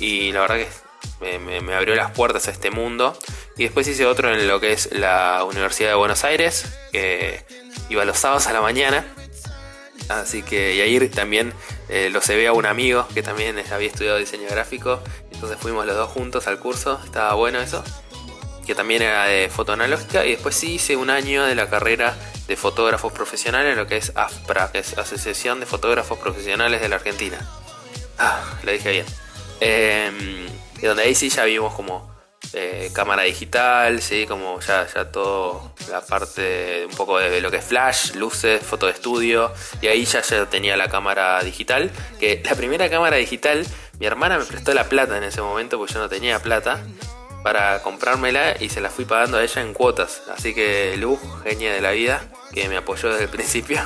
Y 0.00 0.32
la 0.32 0.40
verdad 0.40 0.56
que 0.56 1.38
me, 1.38 1.74
abrió 1.74 1.94
las 1.94 2.10
puertas 2.10 2.48
a 2.48 2.50
este 2.50 2.70
mundo. 2.70 3.16
Y 3.56 3.64
después 3.64 3.86
hice 3.86 4.06
otro 4.06 4.32
en 4.32 4.48
lo 4.48 4.60
que 4.60 4.72
es 4.72 4.90
la 4.92 5.44
Universidad 5.44 5.90
de 5.90 5.94
Buenos 5.94 6.24
Aires, 6.24 6.66
que 6.90 7.44
iba 7.88 8.04
los 8.04 8.18
sábados 8.18 8.46
a 8.46 8.52
la 8.52 8.60
mañana. 8.60 9.06
Así 10.08 10.42
que 10.42 10.74
y 10.74 10.80
ahí 10.80 11.08
también 11.08 11.52
eh, 11.88 12.10
lo 12.10 12.20
se 12.20 12.36
ve 12.36 12.48
a 12.48 12.52
un 12.52 12.66
amigo 12.66 13.06
que 13.14 13.22
también 13.22 13.56
había 13.70 13.88
estudiado 13.88 14.18
diseño 14.18 14.48
gráfico. 14.50 15.00
Entonces 15.42 15.60
fuimos 15.60 15.84
los 15.86 15.96
dos 15.96 16.08
juntos 16.08 16.46
al 16.46 16.60
curso, 16.60 17.00
estaba 17.04 17.34
bueno 17.34 17.58
eso. 17.58 17.82
Que 18.64 18.76
también 18.76 19.02
era 19.02 19.24
de 19.24 19.48
foto 19.48 19.72
analógica. 19.72 20.24
Y 20.24 20.30
después 20.30 20.54
sí 20.54 20.74
hice 20.74 20.94
un 20.94 21.10
año 21.10 21.44
de 21.44 21.56
la 21.56 21.68
carrera 21.68 22.14
de 22.46 22.56
fotógrafos 22.56 23.12
profesionales, 23.12 23.76
lo 23.76 23.88
que 23.88 23.96
es 23.96 24.12
AFPRA, 24.14 24.70
que 24.70 24.78
es 24.78 24.96
Asociación 24.96 25.58
de 25.58 25.66
Fotógrafos 25.66 26.16
Profesionales 26.16 26.80
de 26.80 26.88
la 26.88 26.94
Argentina. 26.94 27.44
Ah, 28.20 28.40
lo 28.62 28.70
dije 28.70 28.92
bien. 28.92 29.06
Eh, 29.58 30.46
y 30.80 30.86
donde 30.86 31.02
ahí 31.02 31.16
sí 31.16 31.28
ya 31.28 31.42
vimos 31.42 31.74
como 31.74 32.12
eh, 32.54 32.90
cámara 32.92 33.22
digital, 33.22 34.02
sí, 34.02 34.26
como 34.26 34.60
ya, 34.60 34.86
ya 34.94 35.10
todo 35.10 35.72
la 35.90 36.02
parte 36.02 36.86
un 36.86 36.94
poco 36.94 37.18
de 37.18 37.40
lo 37.40 37.50
que 37.50 37.56
es 37.56 37.64
flash, 37.64 38.12
luces, 38.14 38.62
foto 38.62 38.86
de 38.86 38.92
estudio, 38.92 39.52
y 39.80 39.86
ahí 39.86 40.04
ya, 40.04 40.20
ya 40.20 40.44
tenía 40.46 40.76
la 40.76 40.88
cámara 40.88 41.42
digital, 41.42 41.90
que 42.20 42.42
la 42.44 42.54
primera 42.54 42.90
cámara 42.90 43.16
digital, 43.16 43.66
mi 43.98 44.06
hermana 44.06 44.38
me 44.38 44.44
prestó 44.44 44.74
la 44.74 44.84
plata 44.84 45.16
en 45.16 45.24
ese 45.24 45.40
momento, 45.42 45.78
porque 45.78 45.94
yo 45.94 46.00
no 46.00 46.08
tenía 46.08 46.40
plata, 46.40 46.80
para 47.42 47.82
comprármela 47.82 48.56
y 48.60 48.68
se 48.68 48.80
la 48.80 48.90
fui 48.90 49.04
pagando 49.04 49.38
a 49.38 49.42
ella 49.42 49.62
en 49.62 49.74
cuotas. 49.74 50.22
Así 50.34 50.54
que 50.54 50.96
Luz, 50.96 51.20
genia 51.42 51.72
de 51.72 51.80
la 51.80 51.90
vida, 51.90 52.22
que 52.52 52.68
me 52.68 52.76
apoyó 52.76 53.10
desde 53.10 53.24
el 53.24 53.30
principio, 53.30 53.80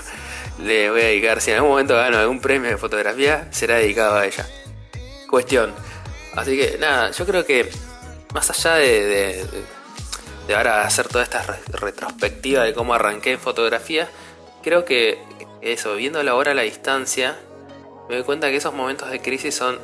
le 0.63 0.91
voy 0.91 1.01
a 1.01 1.05
dedicar, 1.05 1.41
si 1.41 1.51
en 1.51 1.57
algún 1.57 1.71
momento 1.71 1.95
gano 1.95 2.19
algún 2.19 2.41
premio 2.41 2.71
de 2.71 2.77
fotografía, 2.77 3.49
será 3.51 3.77
dedicado 3.77 4.17
a 4.17 4.27
ella. 4.27 4.47
Cuestión. 5.29 5.75
Así 6.35 6.57
que 6.57 6.79
nada, 6.79 7.11
yo 7.11 7.27
creo 7.27 7.45
que 7.45 7.71
más 8.35 8.51
allá 8.51 8.77
de, 8.77 9.47
de, 10.47 10.55
ahora 10.55 10.83
hacer 10.83 11.09
toda 11.09 11.25
esta 11.25 11.43
retrospectiva 11.73 12.65
de 12.65 12.75
cómo 12.75 12.95
arranqué 12.95 13.33
en 13.33 13.41
fotografía, 13.41 14.09
creo 14.63 14.85
que 14.85 15.19
eso, 15.63 15.97
viéndolo 15.97 16.31
ahora 16.31 16.53
a 16.53 16.55
la 16.55 16.63
distancia, 16.63 17.39
me 18.09 18.17
doy 18.17 18.25
cuenta 18.25 18.51
que 18.51 18.57
esos 18.57 18.75
momentos 18.75 19.11
de 19.11 19.21
crisis 19.21 19.55
son 19.55 19.79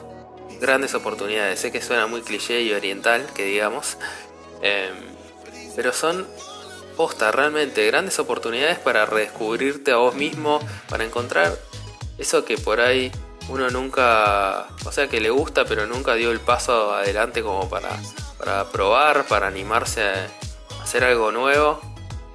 grandes 0.62 0.94
oportunidades. 0.94 1.60
Sé 1.60 1.72
que 1.72 1.82
suena 1.82 2.06
muy 2.06 2.22
cliché 2.22 2.62
y 2.62 2.72
oriental, 2.72 3.26
que 3.34 3.44
digamos, 3.44 3.98
em, 4.62 4.94
pero 5.76 5.92
son 5.92 6.26
posta, 6.96 7.32
realmente 7.32 7.84
grandes 7.86 8.18
oportunidades 8.18 8.78
para 8.78 9.04
redescubrirte 9.04 9.90
a 9.90 9.96
vos 9.96 10.14
mismo, 10.14 10.60
para 10.88 11.04
encontrar 11.04 11.58
eso 12.16 12.44
que 12.44 12.56
por 12.56 12.80
ahí 12.80 13.10
uno 13.48 13.68
nunca, 13.70 14.68
o 14.84 14.92
sea, 14.92 15.08
que 15.08 15.20
le 15.20 15.30
gusta, 15.30 15.64
pero 15.64 15.86
nunca 15.86 16.14
dio 16.14 16.30
el 16.30 16.38
paso 16.38 16.94
adelante 16.94 17.42
como 17.42 17.68
para, 17.68 17.90
para 18.38 18.70
probar, 18.70 19.26
para 19.26 19.48
animarse 19.48 20.02
a 20.04 20.28
hacer 20.82 21.02
algo 21.02 21.32
nuevo. 21.32 21.80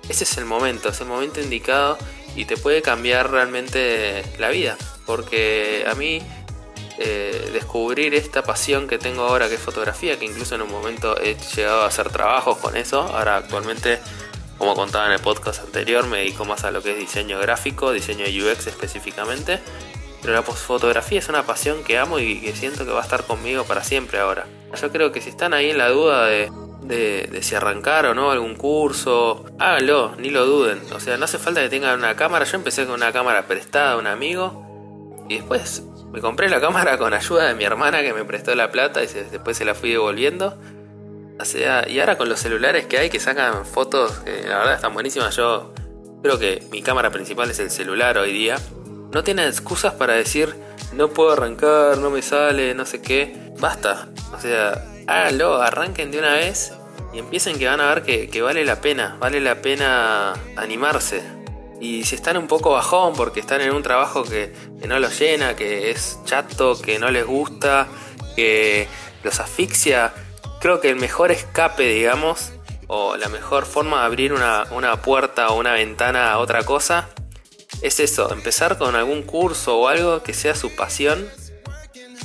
Ese 0.09 0.25
es 0.25 0.37
el 0.37 0.45
momento, 0.45 0.89
es 0.89 0.99
el 0.99 1.07
momento 1.07 1.39
indicado 1.39 1.97
y 2.35 2.45
te 2.45 2.57
puede 2.57 2.81
cambiar 2.81 3.31
realmente 3.31 4.23
la 4.37 4.49
vida. 4.49 4.77
Porque 5.05 5.85
a 5.89 5.95
mí 5.95 6.21
eh, 6.99 7.51
descubrir 7.53 8.15
esta 8.15 8.41
pasión 8.41 8.87
que 8.87 8.97
tengo 8.97 9.21
ahora 9.23 9.47
que 9.49 9.55
es 9.55 9.61
fotografía, 9.61 10.17
que 10.17 10.25
incluso 10.25 10.55
en 10.55 10.63
un 10.63 10.71
momento 10.71 11.15
he 11.19 11.35
llegado 11.55 11.83
a 11.83 11.87
hacer 11.87 12.09
trabajos 12.09 12.57
con 12.57 12.75
eso. 12.75 13.01
Ahora 13.01 13.37
actualmente, 13.37 13.99
como 14.57 14.75
contaba 14.75 15.05
en 15.05 15.11
el 15.11 15.19
podcast 15.19 15.61
anterior, 15.61 16.07
me 16.07 16.17
dedico 16.17 16.43
más 16.45 16.63
a 16.63 16.71
lo 16.71 16.81
que 16.81 16.93
es 16.93 16.97
diseño 16.97 17.39
gráfico, 17.39 17.91
diseño 17.91 18.25
de 18.25 18.51
UX 18.51 18.65
específicamente. 18.65 19.59
Pero 20.21 20.33
la 20.33 20.41
fotografía 20.41 21.19
es 21.19 21.29
una 21.29 21.43
pasión 21.43 21.83
que 21.83 21.99
amo 21.99 22.17
y 22.17 22.41
que 22.41 22.55
siento 22.55 22.83
que 22.83 22.91
va 22.91 23.01
a 23.01 23.03
estar 23.03 23.25
conmigo 23.25 23.63
para 23.65 23.83
siempre 23.83 24.17
ahora. 24.19 24.47
Yo 24.81 24.91
creo 24.91 25.11
que 25.11 25.21
si 25.21 25.29
están 25.29 25.53
ahí 25.53 25.69
en 25.69 25.77
la 25.77 25.89
duda 25.89 26.25
de, 26.25 26.51
de, 26.81 27.43
si 27.43 27.53
arrancar 27.53 28.07
o 28.07 28.15
no 28.15 28.31
algún 28.31 28.55
curso, 28.55 29.45
háganlo, 29.59 30.15
ni 30.17 30.31
lo 30.31 30.47
duden. 30.47 30.81
O 30.93 30.99
sea, 30.99 31.17
no 31.17 31.25
hace 31.25 31.37
falta 31.37 31.61
que 31.61 31.69
tengan 31.69 31.99
una 31.99 32.15
cámara. 32.15 32.43
Yo 32.45 32.57
empecé 32.57 32.85
con 32.85 32.95
una 32.95 33.11
cámara 33.13 33.45
prestada 33.45 33.91
a 33.91 33.97
un 33.97 34.07
amigo 34.07 34.65
y 35.29 35.35
después 35.35 35.83
me 36.11 36.21
compré 36.21 36.49
la 36.49 36.61
cámara 36.61 36.97
con 36.97 37.13
ayuda 37.13 37.47
de 37.47 37.55
mi 37.55 37.63
hermana 37.63 38.01
que 38.01 38.13
me 38.13 38.23
prestó 38.23 38.55
la 38.55 38.71
plata 38.71 39.03
y 39.03 39.07
después 39.07 39.57
se 39.57 39.65
la 39.65 39.75
fui 39.75 39.91
devolviendo. 39.91 40.57
O 41.39 41.45
sea, 41.45 41.87
y 41.87 41.99
ahora 41.99 42.17
con 42.17 42.29
los 42.29 42.39
celulares 42.39 42.87
que 42.87 42.97
hay 42.97 43.09
que 43.09 43.19
sacan 43.19 43.65
fotos 43.65 44.11
que 44.25 44.47
la 44.47 44.57
verdad 44.59 44.73
están 44.75 44.93
buenísimas. 44.93 45.35
Yo 45.35 45.73
creo 46.23 46.39
que 46.39 46.63
mi 46.71 46.81
cámara 46.81 47.11
principal 47.11 47.49
es 47.51 47.59
el 47.59 47.69
celular 47.69 48.17
hoy 48.17 48.33
día. 48.33 48.57
No 49.13 49.23
tienen 49.23 49.47
excusas 49.47 49.93
para 49.93 50.13
decir 50.13 50.55
no 50.93 51.09
puedo 51.09 51.31
arrancar, 51.31 51.97
no 51.97 52.09
me 52.09 52.21
sale, 52.21 52.73
no 52.73 52.85
sé 52.85 53.01
qué. 53.01 53.51
Basta. 53.59 54.07
O 54.33 54.39
sea, 54.39 54.85
háganlo, 55.07 55.61
arranquen 55.61 56.11
de 56.11 56.19
una 56.19 56.33
vez 56.33 56.73
y 57.13 57.19
empiecen 57.19 57.57
que 57.57 57.67
van 57.67 57.81
a 57.81 57.93
ver 57.93 58.29
que, 58.29 58.41
vale 58.41 58.65
la 58.65 58.81
pena, 58.81 59.17
vale 59.19 59.39
la 59.39 59.61
pena 59.61 60.33
animarse. 60.55 61.23
Y 61.79 62.03
si 62.05 62.15
están 62.15 62.37
un 62.37 62.47
poco 62.47 62.71
bajón 62.71 63.13
porque 63.13 63.39
están 63.39 63.61
en 63.61 63.71
un 63.71 63.83
trabajo 63.83 64.23
que, 64.23 64.53
no 64.87 64.99
los 64.99 65.19
llena, 65.19 65.55
que 65.55 65.91
es 65.91 66.19
chato, 66.25 66.79
que 66.81 66.99
no 66.99 67.11
les 67.11 67.25
gusta, 67.25 67.87
que 68.35 68.87
los 69.23 69.39
asfixia, 69.39 70.13
creo 70.59 70.81
que 70.81 70.89
el 70.89 70.95
mejor 70.95 71.31
escape, 71.31 71.83
digamos, 71.83 72.51
o 72.87 73.17
la 73.17 73.29
mejor 73.29 73.65
forma 73.65 73.99
de 73.99 74.05
abrir 74.05 74.33
una, 74.33 74.65
una 74.71 75.01
puerta 75.01 75.49
o 75.49 75.59
una 75.59 75.73
ventana 75.73 76.31
a 76.31 76.39
otra 76.39 76.63
cosa, 76.63 77.09
es 77.81 77.99
eso, 77.99 78.31
empezar 78.33 78.77
con 78.77 78.95
algún 78.95 79.23
curso 79.23 79.77
o 79.77 79.87
algo 79.87 80.23
que 80.23 80.33
sea 80.33 80.55
su 80.55 80.75
pasión 80.75 81.29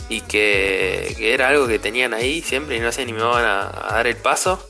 y 0.09 0.21
que, 0.23 1.17
era 1.19 1.49
algo 1.49 1.67
que 1.67 1.79
tenían 1.79 2.15
ahí 2.15 2.43
siempre 2.43 2.77
y 2.77 2.81
no 2.81 2.93
se 2.93 3.03
animaban 3.03 3.45
a, 3.45 3.89
dar 3.91 4.07
el 4.07 4.17
paso, 4.17 4.67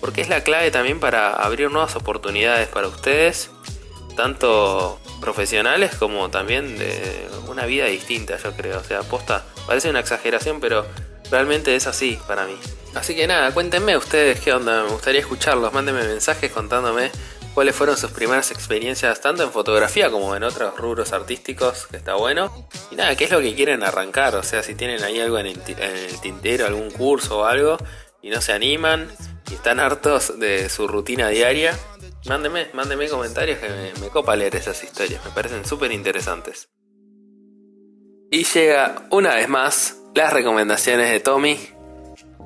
porque 0.00 0.20
es 0.20 0.28
la 0.28 0.42
clave 0.42 0.70
también 0.70 1.00
para 1.00 1.32
abrir 1.34 1.70
nuevas 1.70 1.96
oportunidades 1.96 2.68
para 2.68 2.88
ustedes, 2.88 3.50
tanto 4.16 4.98
profesionales 5.20 5.94
como 5.94 6.30
también 6.30 6.76
de 6.78 7.28
una 7.48 7.66
vida 7.66 7.86
distinta, 7.86 8.36
yo 8.38 8.52
creo. 8.52 8.80
O 8.80 8.84
sea, 8.84 9.00
aposta, 9.00 9.44
parece 9.66 9.88
una 9.90 10.00
exageración, 10.00 10.60
pero 10.60 10.84
realmente 11.30 11.76
es 11.76 11.86
así 11.86 12.18
para 12.26 12.46
mí. 12.46 12.56
Así 12.94 13.14
que 13.14 13.26
nada, 13.26 13.52
cuéntenme 13.52 13.96
ustedes 13.96 14.40
qué 14.40 14.52
onda, 14.52 14.82
me 14.82 14.90
gustaría 14.90 15.20
escucharlos, 15.20 15.72
mándenme 15.72 16.02
mensajes 16.04 16.50
contándome 16.50 17.10
cuáles 17.56 17.74
fueron 17.74 17.96
sus 17.96 18.10
primeras 18.10 18.50
experiencias 18.50 19.22
tanto 19.22 19.42
en 19.42 19.50
fotografía 19.50 20.10
como 20.10 20.36
en 20.36 20.42
otros 20.42 20.76
rubros 20.76 21.14
artísticos, 21.14 21.86
que 21.86 21.96
está 21.96 22.14
bueno. 22.14 22.68
Y 22.90 22.96
nada, 22.96 23.16
¿qué 23.16 23.24
es 23.24 23.30
lo 23.30 23.40
que 23.40 23.54
quieren 23.54 23.82
arrancar? 23.82 24.34
O 24.36 24.42
sea, 24.42 24.62
si 24.62 24.74
tienen 24.74 25.02
ahí 25.02 25.18
algo 25.20 25.38
en 25.38 25.46
el, 25.46 25.60
tintero, 26.20 26.66
algún 26.66 26.90
curso 26.90 27.38
o 27.38 27.44
algo, 27.46 27.78
y 28.26 28.30
no 28.30 28.40
se 28.40 28.52
animan, 28.52 29.08
y 29.48 29.54
están 29.54 29.78
hartos 29.78 30.36
de 30.40 30.68
su 30.68 30.88
rutina 30.88 31.28
diaria, 31.28 31.78
mándenme, 32.24 32.68
mándenme 32.72 33.08
comentarios 33.08 33.60
que 33.60 33.68
me, 33.68 33.92
me 34.00 34.08
copa 34.08 34.34
leer 34.34 34.56
esas 34.56 34.82
historias, 34.82 35.24
me 35.24 35.30
parecen 35.30 35.64
súper 35.64 35.92
interesantes. 35.92 36.68
Y 38.32 38.42
llega 38.42 39.06
una 39.10 39.36
vez 39.36 39.48
más 39.48 39.98
las 40.12 40.32
recomendaciones 40.32 41.08
de 41.08 41.20
Tommy. 41.20 41.56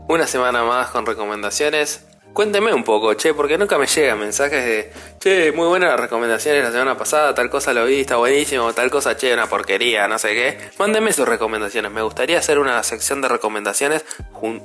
Una 0.06 0.26
semana 0.26 0.64
más 0.64 0.90
con 0.90 1.06
recomendaciones. 1.06 2.04
Cuénteme 2.32 2.72
un 2.72 2.84
poco, 2.84 3.14
che, 3.14 3.34
porque 3.34 3.58
nunca 3.58 3.76
me 3.76 3.86
llegan 3.86 4.20
mensajes 4.20 4.64
de, 4.64 4.92
che, 5.18 5.50
muy 5.50 5.66
buenas 5.66 5.90
las 5.90 6.00
recomendaciones 6.00 6.62
la 6.62 6.70
semana 6.70 6.96
pasada, 6.96 7.34
tal 7.34 7.50
cosa 7.50 7.72
lo 7.74 7.84
vi, 7.84 8.00
está 8.00 8.16
buenísimo, 8.16 8.72
tal 8.72 8.88
cosa, 8.88 9.16
che, 9.16 9.34
una 9.34 9.48
porquería, 9.48 10.06
no 10.06 10.16
sé 10.16 10.28
qué. 10.34 10.70
Mándenme 10.78 11.12
sus 11.12 11.26
recomendaciones, 11.28 11.90
me 11.90 12.02
gustaría 12.02 12.38
hacer 12.38 12.60
una 12.60 12.80
sección 12.84 13.20
de 13.20 13.28
recomendaciones 13.28 14.04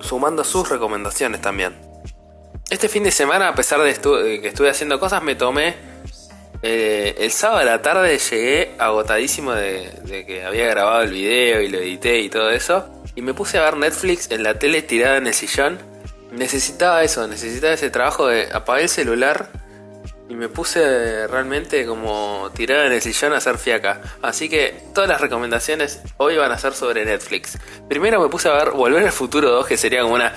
sumando 0.02 0.44
sus 0.44 0.70
recomendaciones 0.70 1.42
también. 1.42 1.76
Este 2.70 2.88
fin 2.88 3.04
de 3.04 3.12
semana, 3.12 3.50
a 3.50 3.56
pesar 3.56 3.82
de 3.82 3.94
que 3.94 4.48
estuve 4.48 4.70
haciendo 4.70 5.00
cosas, 5.00 5.24
me 5.24 5.36
tomé... 5.36 5.96
Eh, 6.62 7.16
el 7.20 7.32
sábado 7.32 7.60
a 7.60 7.64
la 7.64 7.82
tarde 7.82 8.18
llegué 8.18 8.72
agotadísimo 8.80 9.52
de, 9.52 9.92
de 10.04 10.26
que 10.26 10.44
había 10.44 10.68
grabado 10.68 11.04
el 11.04 11.12
video 11.12 11.62
y 11.62 11.68
lo 11.68 11.78
edité 11.78 12.20
y 12.20 12.30
todo 12.30 12.50
eso. 12.50 12.90
Y 13.14 13.22
me 13.22 13.36
puse 13.36 13.60
a 13.60 13.62
ver 13.62 13.78
Netflix 13.78 14.32
en 14.32 14.42
la 14.42 14.58
tele 14.58 14.82
tirada 14.82 15.18
en 15.18 15.28
el 15.28 15.34
sillón 15.34 15.95
necesitaba 16.36 17.04
eso, 17.04 17.28
necesitaba 17.28 17.74
ese 17.74 17.90
trabajo 17.90 18.28
de 18.28 18.50
apagar 18.52 18.82
el 18.82 18.90
celular 18.90 19.50
y 20.28 20.36
me 20.36 20.50
puse 20.50 21.28
realmente 21.28 21.86
como 21.86 22.50
tirada 22.56 22.88
en 22.88 22.94
el 22.94 23.02
sillón 23.02 23.34
a 23.34 23.38
hacer 23.38 23.58
fiaca. 23.58 24.02
Así 24.22 24.50
que 24.50 24.76
todas 24.94 25.10
las 25.10 25.22
recomendaciones 25.22 26.02
hoy 26.18 26.36
van 26.38 26.52
a 26.52 26.58
ser 26.58 26.74
sobre 26.74 27.06
Netflix. 27.06 27.58
Primero 27.88 28.20
me 28.20 28.30
puse 28.30 28.50
a 28.50 28.54
ver 28.54 28.72
Volver 28.72 29.04
al 29.04 29.12
Futuro 29.12 29.52
2, 29.52 29.68
que 29.68 29.78
sería 29.78 30.02
como 30.02 30.16
una 30.16 30.34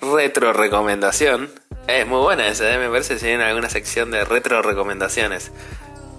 retro 0.00 0.52
recomendación. 0.52 1.50
Es 1.88 2.06
muy 2.06 2.20
buena 2.20 2.46
esa, 2.46 2.72
¿eh? 2.72 2.78
me 2.78 2.88
parece 2.88 3.14
que 3.14 3.20
tiene 3.20 3.42
alguna 3.42 3.68
sección 3.68 4.10
de 4.12 4.24
retro 4.24 4.62
recomendaciones. 4.62 5.50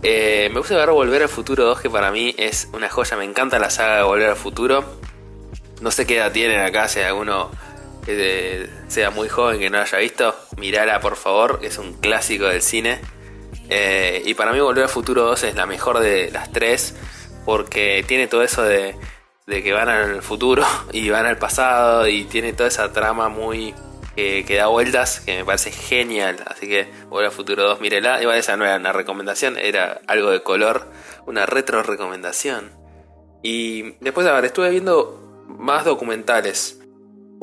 Eh, 0.02 0.50
me 0.54 0.60
puse 0.60 0.74
a 0.74 0.78
ver 0.80 0.90
Volver 0.90 1.22
al 1.24 1.30
Futuro 1.30 1.63
2, 1.63 1.80
que 1.80 1.90
para 1.90 2.12
mí 2.12 2.36
es 2.38 2.68
una 2.74 2.90
joya. 2.90 3.16
Me 3.16 3.24
encanta 3.24 3.58
la 3.58 3.70
saga 3.70 3.98
de 3.98 4.04
Volver 4.04 4.32
al 4.32 4.36
Futuro. 4.36 4.84
No 5.80 5.92
sé 5.92 6.06
qué 6.06 6.18
edad 6.18 6.34
tienen 6.34 6.60
acá, 6.60 6.90
si 6.90 7.00
alguno 7.00 7.52
que 8.06 8.70
sea 8.88 9.10
muy 9.10 9.30
joven 9.30 9.60
que 9.60 9.70
no 9.70 9.80
haya 9.80 9.98
visto, 9.98 10.36
mirala 10.58 11.00
por 11.00 11.16
favor, 11.16 11.60
es 11.64 11.78
un 11.78 11.94
clásico 11.94 12.46
del 12.46 12.62
cine. 12.62 13.00
Eh, 13.70 14.22
y 14.26 14.34
para 14.34 14.52
mí 14.52 14.60
Volver 14.60 14.84
al 14.84 14.90
Futuro 14.90 15.24
2 15.24 15.44
es 15.44 15.56
la 15.56 15.66
mejor 15.66 16.00
de 16.00 16.32
las 16.32 16.52
tres, 16.52 16.96
porque 17.46 18.04
tiene 18.08 18.28
todo 18.28 18.44
eso 18.44 18.64
de, 18.64 18.96
que 19.48 19.74
van 19.74 19.90
al 19.90 20.22
futuro 20.22 20.66
y 20.92 21.10
van 21.10 21.26
al 21.26 21.38
pasado, 21.38 22.08
y 22.08 22.26
tiene 22.26 22.54
toda 22.54 22.70
esa 22.70 22.92
trama 22.92 23.30
muy 23.30 23.74
que, 24.16 24.56
da 24.56 24.68
vueltas, 24.68 25.22
que 25.22 25.38
me 25.38 25.46
parece 25.46 25.72
genial. 25.72 26.38
Así 26.46 26.68
que 26.68 26.88
Volver 27.10 27.28
al 27.28 27.32
Futuro 27.32 27.64
2, 27.64 27.82
mírela. 27.82 28.22
Igual 28.22 28.38
esa 28.38 28.58
no 28.58 28.66
era 28.66 28.78
una 28.78 28.94
recomendación, 28.94 29.58
era 29.58 30.02
algo 30.08 30.30
de 30.30 30.44
color, 30.44 30.92
una 31.26 31.46
retro 31.46 31.82
recomendación. 31.84 32.72
Y 33.42 33.94
después, 34.00 34.28
a 34.28 34.34
ver, 34.34 34.46
estuve 34.46 34.70
viendo 34.70 35.46
más 35.48 35.86
documentales. 35.86 36.80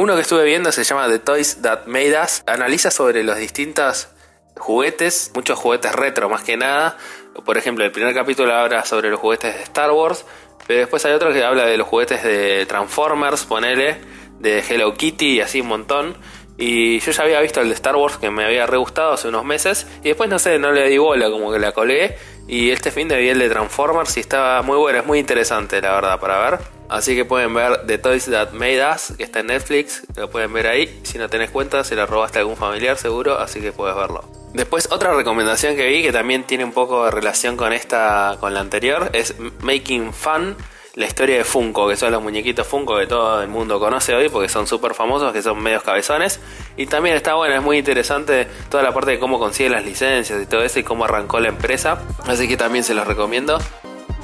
Uno 0.01 0.15
que 0.15 0.23
estuve 0.23 0.45
viendo 0.45 0.73
se 0.73 0.83
llama 0.83 1.09
The 1.09 1.19
Toys 1.19 1.61
That 1.61 1.85
Made 1.85 2.19
Us. 2.19 2.43
Analiza 2.47 2.91
sobre 2.91 3.23
los 3.23 3.37
distintos 3.37 4.09
juguetes, 4.57 5.31
muchos 5.35 5.59
juguetes 5.59 5.95
retro 5.95 6.31
más 6.31 6.43
que 6.43 6.57
nada. 6.57 6.97
Por 7.45 7.59
ejemplo, 7.59 7.85
el 7.85 7.93
primer 7.93 8.15
capítulo 8.15 8.55
habla 8.55 8.83
sobre 8.87 9.11
los 9.11 9.21
juguetes 9.21 9.55
de 9.55 9.63
Star 9.63 9.91
Wars. 9.91 10.25
Pero 10.67 10.81
después 10.81 11.05
hay 11.05 11.13
otro 11.13 11.35
que 11.35 11.45
habla 11.45 11.67
de 11.67 11.77
los 11.77 11.87
juguetes 11.87 12.23
de 12.23 12.65
Transformers, 12.65 13.45
ponele, 13.45 13.99
de 14.39 14.65
Hello 14.67 14.95
Kitty 14.95 15.35
y 15.35 15.41
así 15.43 15.61
un 15.61 15.69
montón. 15.69 16.17
Y 16.57 16.99
yo 17.01 17.13
ya 17.13 17.23
había 17.25 17.41
visto 17.43 17.61
el 17.61 17.69
de 17.69 17.75
Star 17.75 17.97
Wars 17.97 18.17
que 18.17 18.31
me 18.31 18.47
había 18.47 18.65
re 18.65 18.79
gustado 18.79 19.13
hace 19.13 19.29
unos 19.29 19.45
meses. 19.45 19.87
Y 20.03 20.09
después 20.09 20.31
no 20.31 20.39
sé, 20.39 20.59
no 20.59 20.73
le 20.73 20.89
di 20.89 20.97
bola, 20.97 21.31
como 21.31 21.53
que 21.53 21.59
la 21.59 21.73
colgué. 21.73 22.17
Y 22.49 22.71
este 22.71 22.91
fin 22.91 23.07
de 23.07 23.19
vi 23.19 23.29
el 23.29 23.39
de 23.39 23.51
Transformers 23.51 24.17
y 24.17 24.21
estaba 24.21 24.63
muy 24.63 24.79
bueno, 24.79 25.01
es 25.01 25.05
muy 25.05 25.19
interesante 25.19 25.79
la 25.83 25.93
verdad 25.93 26.19
para 26.19 26.39
ver. 26.51 26.80
Así 26.91 27.15
que 27.15 27.25
pueden 27.25 27.55
ver 27.55 27.87
The 27.87 27.99
Toys 27.99 28.25
That 28.25 28.51
Made 28.51 28.85
Us, 28.85 29.13
que 29.17 29.23
está 29.23 29.41
en 29.41 29.47
Netflix, 29.47 30.03
lo 30.17 30.29
pueden 30.29 30.53
ver 30.53 30.67
ahí. 30.67 31.01
Si 31.05 31.19
no 31.19 31.29
tenés 31.29 31.51
cuenta, 31.51 31.85
se 31.85 31.95
la 31.95 32.05
robaste 32.05 32.39
a 32.39 32.41
algún 32.41 32.57
familiar 32.57 32.99
seguro, 32.99 33.39
así 33.39 33.61
que 33.61 33.71
puedes 33.71 33.95
verlo. 33.95 34.25
Después 34.55 34.89
otra 34.91 35.15
recomendación 35.15 35.77
que 35.77 35.87
vi 35.87 36.03
que 36.03 36.11
también 36.11 36.43
tiene 36.43 36.65
un 36.65 36.73
poco 36.73 37.05
de 37.05 37.13
relación 37.13 37.57
con 37.57 37.73
esta, 37.73 38.37
con 38.41 38.55
la 38.55 38.61
anterior, 38.61 39.09
es 39.13 39.37
Making 39.63 40.13
Fun, 40.13 40.57
la 40.97 41.07
historia 41.07 41.37
de 41.37 41.45
Funko, 41.45 41.87
que 41.87 41.95
son 41.95 42.11
los 42.11 42.21
muñequitos 42.21 42.67
Funko 42.67 42.99
que 42.99 43.07
todo 43.07 43.41
el 43.41 43.49
mundo 43.49 43.79
conoce 43.79 44.13
hoy 44.17 44.29
porque 44.29 44.49
son 44.49 44.67
súper 44.67 44.95
famosos, 44.95 45.33
que 45.33 45.43
son 45.43 45.63
medios 45.63 45.85
cabezones. 45.85 46.41
Y 46.77 46.87
también 46.87 47.15
está 47.15 47.35
bueno, 47.35 47.55
es 47.55 47.63
muy 47.63 47.79
interesante 47.79 48.49
toda 48.69 48.83
la 48.83 48.93
parte 48.93 49.13
de 49.13 49.21
cómo 49.21 49.39
consigue 49.39 49.71
las 49.71 49.85
licencias 49.85 50.43
y 50.43 50.47
todo 50.47 50.65
eso 50.65 50.81
y 50.81 50.83
cómo 50.83 51.05
arrancó 51.05 51.39
la 51.39 51.51
empresa. 51.51 52.03
Así 52.27 52.49
que 52.49 52.57
también 52.57 52.83
se 52.83 52.95
los 52.95 53.07
recomiendo. 53.07 53.61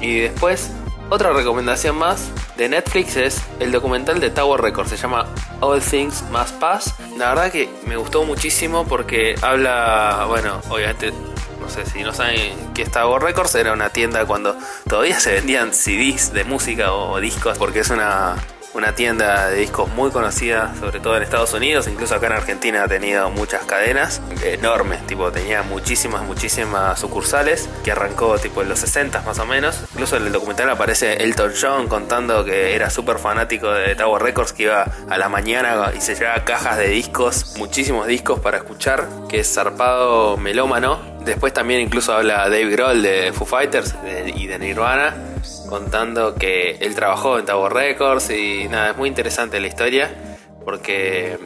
Y 0.01 0.19
después 0.19 0.71
otra 1.09 1.31
recomendación 1.33 1.97
más 1.97 2.29
de 2.57 2.69
Netflix 2.69 3.15
es 3.15 3.41
el 3.59 3.71
documental 3.71 4.19
de 4.19 4.29
Tower 4.29 4.61
Records, 4.61 4.89
se 4.89 4.97
llama 4.97 5.27
All 5.61 5.81
Things 5.81 6.23
Must 6.31 6.55
Pass. 6.59 6.93
La 7.17 7.29
verdad 7.29 7.51
que 7.51 7.69
me 7.85 7.97
gustó 7.97 8.23
muchísimo 8.23 8.85
porque 8.85 9.35
habla, 9.41 10.25
bueno, 10.27 10.61
obviamente, 10.69 11.11
no 11.59 11.69
sé 11.69 11.85
si 11.85 12.03
no 12.03 12.13
saben 12.13 12.73
qué 12.73 12.83
es 12.83 12.91
Tower 12.91 13.21
Records, 13.21 13.55
era 13.55 13.73
una 13.73 13.89
tienda 13.89 14.25
cuando 14.25 14.57
todavía 14.87 15.19
se 15.19 15.33
vendían 15.33 15.73
CDs 15.73 16.33
de 16.33 16.43
música 16.43 16.93
o 16.93 17.19
discos, 17.19 17.57
porque 17.57 17.79
es 17.79 17.89
una, 17.89 18.35
una 18.77 18.93
tienda 18.93 19.49
de 19.49 19.57
discos 19.57 19.89
muy 19.89 20.11
conocida, 20.11 20.71
sobre 20.79 20.99
todo 20.99 21.17
en 21.17 21.23
Estados 21.23 21.51
Unidos, 21.53 21.87
incluso 21.87 22.13
acá 22.13 22.27
en 22.27 22.33
Argentina 22.33 22.83
ha 22.83 22.87
tenido 22.87 23.31
muchas 23.31 23.65
cadenas 23.65 24.21
enormes, 24.43 25.05
tipo 25.07 25.31
tenía 25.31 25.63
muchísimas, 25.63 26.21
muchísimas 26.21 26.99
sucursales, 26.99 27.67
que 27.83 27.91
arrancó 27.91 28.37
tipo 28.37 28.61
en 28.61 28.69
los 28.69 28.77
60 28.79 29.21
más 29.23 29.39
o 29.39 29.47
menos. 29.47 29.81
Incluso 29.93 30.17
en 30.17 30.27
el 30.27 30.31
documental 30.31 30.69
aparece 30.69 31.23
Elton 31.23 31.53
John 31.59 31.87
contando 31.87 32.45
que 32.45 32.75
era 32.75 32.91
súper 32.91 33.17
fanático 33.17 33.71
de 33.71 33.95
Tower 33.95 34.21
Records, 34.21 34.53
que 34.53 34.63
iba 34.63 34.85
a 35.09 35.17
la 35.17 35.27
mañana 35.27 35.91
y 35.97 36.01
se 36.01 36.13
llevaba 36.13 36.45
cajas 36.45 36.77
de 36.77 36.89
discos, 36.89 37.55
muchísimos 37.57 38.05
discos 38.05 38.39
para 38.39 38.57
escuchar, 38.57 39.07
que 39.27 39.39
es 39.39 39.51
zarpado 39.51 40.37
melómano. 40.37 41.17
Después 41.25 41.51
también 41.51 41.81
incluso 41.81 42.13
habla 42.13 42.43
Dave 42.43 42.69
Grohl 42.69 43.01
de 43.01 43.33
Foo 43.33 43.47
Fighters 43.47 43.95
y 44.35 44.45
de 44.45 44.59
Nirvana 44.59 45.26
contando 45.67 46.35
que 46.35 46.77
él 46.81 46.95
trabajó 46.95 47.39
en 47.39 47.45
Tower 47.45 47.73
Records 47.73 48.29
y 48.29 48.67
nada, 48.69 48.91
es 48.91 48.97
muy 48.97 49.09
interesante 49.09 49.59
la 49.59 49.67
historia 49.67 50.37
porque 50.63 51.37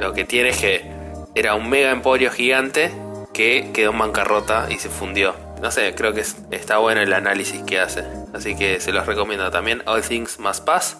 lo 0.00 0.12
que 0.12 0.24
tiene 0.24 0.50
es 0.50 0.58
que 0.58 0.90
era 1.34 1.54
un 1.54 1.68
mega 1.68 1.90
emporio 1.90 2.30
gigante 2.30 2.90
que 3.32 3.70
quedó 3.74 3.90
en 3.90 3.98
bancarrota 3.98 4.66
y 4.70 4.78
se 4.78 4.88
fundió. 4.88 5.34
No 5.60 5.70
sé, 5.70 5.94
creo 5.94 6.14
que 6.14 6.24
está 6.50 6.78
bueno 6.78 7.02
el 7.02 7.12
análisis 7.12 7.62
que 7.62 7.78
hace. 7.80 8.04
Así 8.32 8.56
que 8.56 8.80
se 8.80 8.92
los 8.92 9.06
recomiendo 9.06 9.50
también. 9.50 9.82
All 9.86 10.02
Things 10.02 10.38
Must 10.38 10.64
Pass 10.64 10.98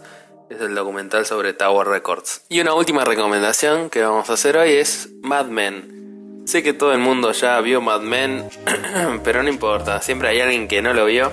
es 0.51 0.61
el 0.61 0.75
documental 0.75 1.27
sobre 1.27 1.53
Tower 1.53 1.89
Records. 1.89 2.43
Y 2.49 2.61
una 2.61 2.75
última 2.75 3.05
recomendación 3.05 3.91
que 3.91 4.03
vamos 4.03 4.29
a 4.31 4.35
hacer 4.35 4.57
hoy 4.57 4.73
es 4.73 5.09
Mad 5.23 5.47
Men. 5.47 6.45
Sé 6.47 6.63
que 6.63 6.73
todo 6.73 6.93
el 6.93 6.99
mundo 6.99 7.33
ya 7.33 7.61
vio 7.61 7.81
Mad 7.81 8.03
Men, 8.03 8.49
pero 9.25 9.43
no 9.43 9.49
importa, 9.49 10.01
siempre 10.01 10.29
hay 10.29 10.41
alguien 10.41 10.69
que 10.69 10.81
no 10.81 10.95
lo 10.95 11.07
vio. 11.07 11.33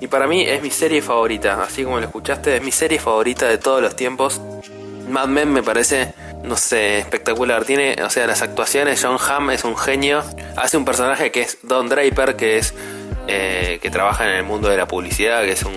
Y 0.00 0.06
para 0.06 0.26
mí 0.26 0.42
es 0.42 0.62
mi 0.62 0.70
serie 0.70 1.02
favorita, 1.02 1.62
así 1.62 1.82
como 1.84 1.98
lo 1.98 2.06
escuchaste, 2.06 2.56
es 2.56 2.62
mi 2.62 2.70
serie 2.70 3.00
favorita 3.00 3.48
de 3.48 3.58
todos 3.58 3.82
los 3.82 3.96
tiempos. 3.96 4.40
Mad 5.08 5.26
Men 5.26 5.52
me 5.52 5.62
parece, 5.62 6.14
no 6.44 6.56
sé, 6.56 6.98
espectacular. 6.98 7.64
Tiene, 7.64 7.96
o 8.04 8.10
sea, 8.10 8.26
las 8.26 8.42
actuaciones, 8.42 9.02
John 9.02 9.18
Hamm 9.18 9.50
es 9.50 9.64
un 9.64 9.76
genio. 9.76 10.22
Hace 10.56 10.76
un 10.76 10.84
personaje 10.84 11.32
que 11.32 11.40
es 11.40 11.58
Don 11.62 11.88
Draper, 11.88 12.36
que 12.36 12.58
es 12.58 12.74
eh, 13.26 13.78
que 13.82 13.90
trabaja 13.90 14.24
en 14.24 14.36
el 14.36 14.44
mundo 14.44 14.68
de 14.68 14.76
la 14.76 14.86
publicidad, 14.86 15.42
que 15.42 15.52
es 15.52 15.62
un 15.64 15.74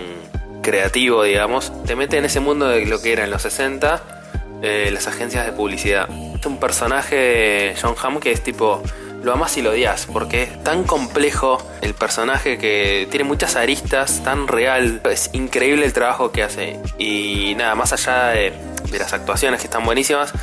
creativo, 0.62 1.24
digamos. 1.24 1.72
Te 1.86 1.96
mete 1.96 2.18
en 2.18 2.26
ese 2.26 2.40
mundo 2.40 2.68
de 2.68 2.86
lo 2.86 3.02
que 3.02 3.14
era 3.14 3.24
en 3.24 3.32
los 3.32 3.42
60, 3.42 4.22
eh, 4.62 4.90
las 4.94 5.08
agencias 5.08 5.46
de 5.46 5.52
publicidad. 5.52 6.08
Es 6.40 6.46
un 6.46 6.60
personaje, 6.60 7.74
John 7.82 7.96
Hamm, 8.02 8.20
que 8.20 8.32
es 8.32 8.44
tipo 8.44 8.84
lo 9.22 9.34
amas 9.34 9.58
y 9.58 9.62
lo 9.62 9.72
odias, 9.72 10.08
porque 10.12 10.44
es 10.44 10.64
tan 10.64 10.84
complejo 10.84 11.62
el 11.82 11.94
personaje 11.94 12.58
que 12.58 13.08
tiene 13.10 13.24
muchas 13.24 13.56
aristas, 13.56 14.24
tan 14.24 14.48
real, 14.48 15.02
es 15.10 15.30
increíble 15.34 15.86
el 15.86 15.94
trabajo 15.94 16.32
que 16.32 16.44
hace. 16.44 16.80
Y 16.98 17.54
nada, 17.56 17.76
más 17.76 17.94
allá 17.94 18.28
de, 18.30 18.54
las 18.92 19.14
actuaciones 19.14 19.62
que 19.62 19.68
están 19.68 19.86
buenísimas, 19.86 20.34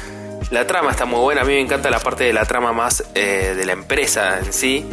la 0.51 0.67
trama 0.67 0.91
está 0.91 1.05
muy 1.05 1.21
buena, 1.21 1.43
a 1.43 1.45
mí 1.45 1.53
me 1.53 1.61
encanta 1.61 1.91
la 1.91 2.01
parte 2.01 2.25
de 2.25 2.33
la 2.33 2.45
trama 2.47 2.73
más 2.73 3.05
eh, 3.15 3.55
de 3.57 3.67
la 3.67 3.73
empresa 3.73 4.39
en 4.39 4.53
sí, 4.53 4.89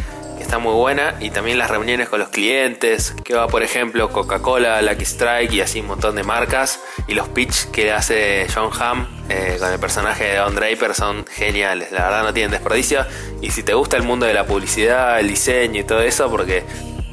está 0.45 0.59
muy 0.59 0.73
buena 0.73 1.15
y 1.19 1.31
también 1.31 1.57
las 1.57 1.71
reuniones 1.71 2.09
con 2.09 2.19
los 2.19 2.29
clientes, 2.29 3.15
que 3.23 3.33
va 3.33 3.47
por 3.47 3.63
ejemplo 3.63 4.09
Coca-Cola, 4.09 4.81
Lucky 4.81 5.03
Strike 5.03 5.53
y 5.53 5.61
así 5.61 5.79
un 5.79 5.87
montón 5.87 6.15
de 6.15 6.23
marcas 6.23 6.79
y 7.07 7.13
los 7.13 7.29
pitch 7.29 7.71
que 7.71 7.91
hace 7.91 8.47
John 8.53 8.69
Hamm 8.79 9.07
eh, 9.29 9.57
con 9.59 9.71
el 9.71 9.79
personaje 9.79 10.25
de 10.25 10.35
Don 10.37 10.55
Draper 10.55 10.93
son 10.93 11.25
geniales, 11.25 11.91
la 11.91 12.05
verdad 12.05 12.23
no 12.23 12.33
tienen 12.33 12.51
desperdicio 12.51 13.05
y 13.41 13.51
si 13.51 13.63
te 13.63 13.73
gusta 13.73 13.97
el 13.97 14.03
mundo 14.03 14.25
de 14.25 14.33
la 14.33 14.45
publicidad, 14.45 15.19
el 15.19 15.27
diseño 15.27 15.81
y 15.81 15.83
todo 15.83 16.01
eso, 16.01 16.29
porque 16.29 16.63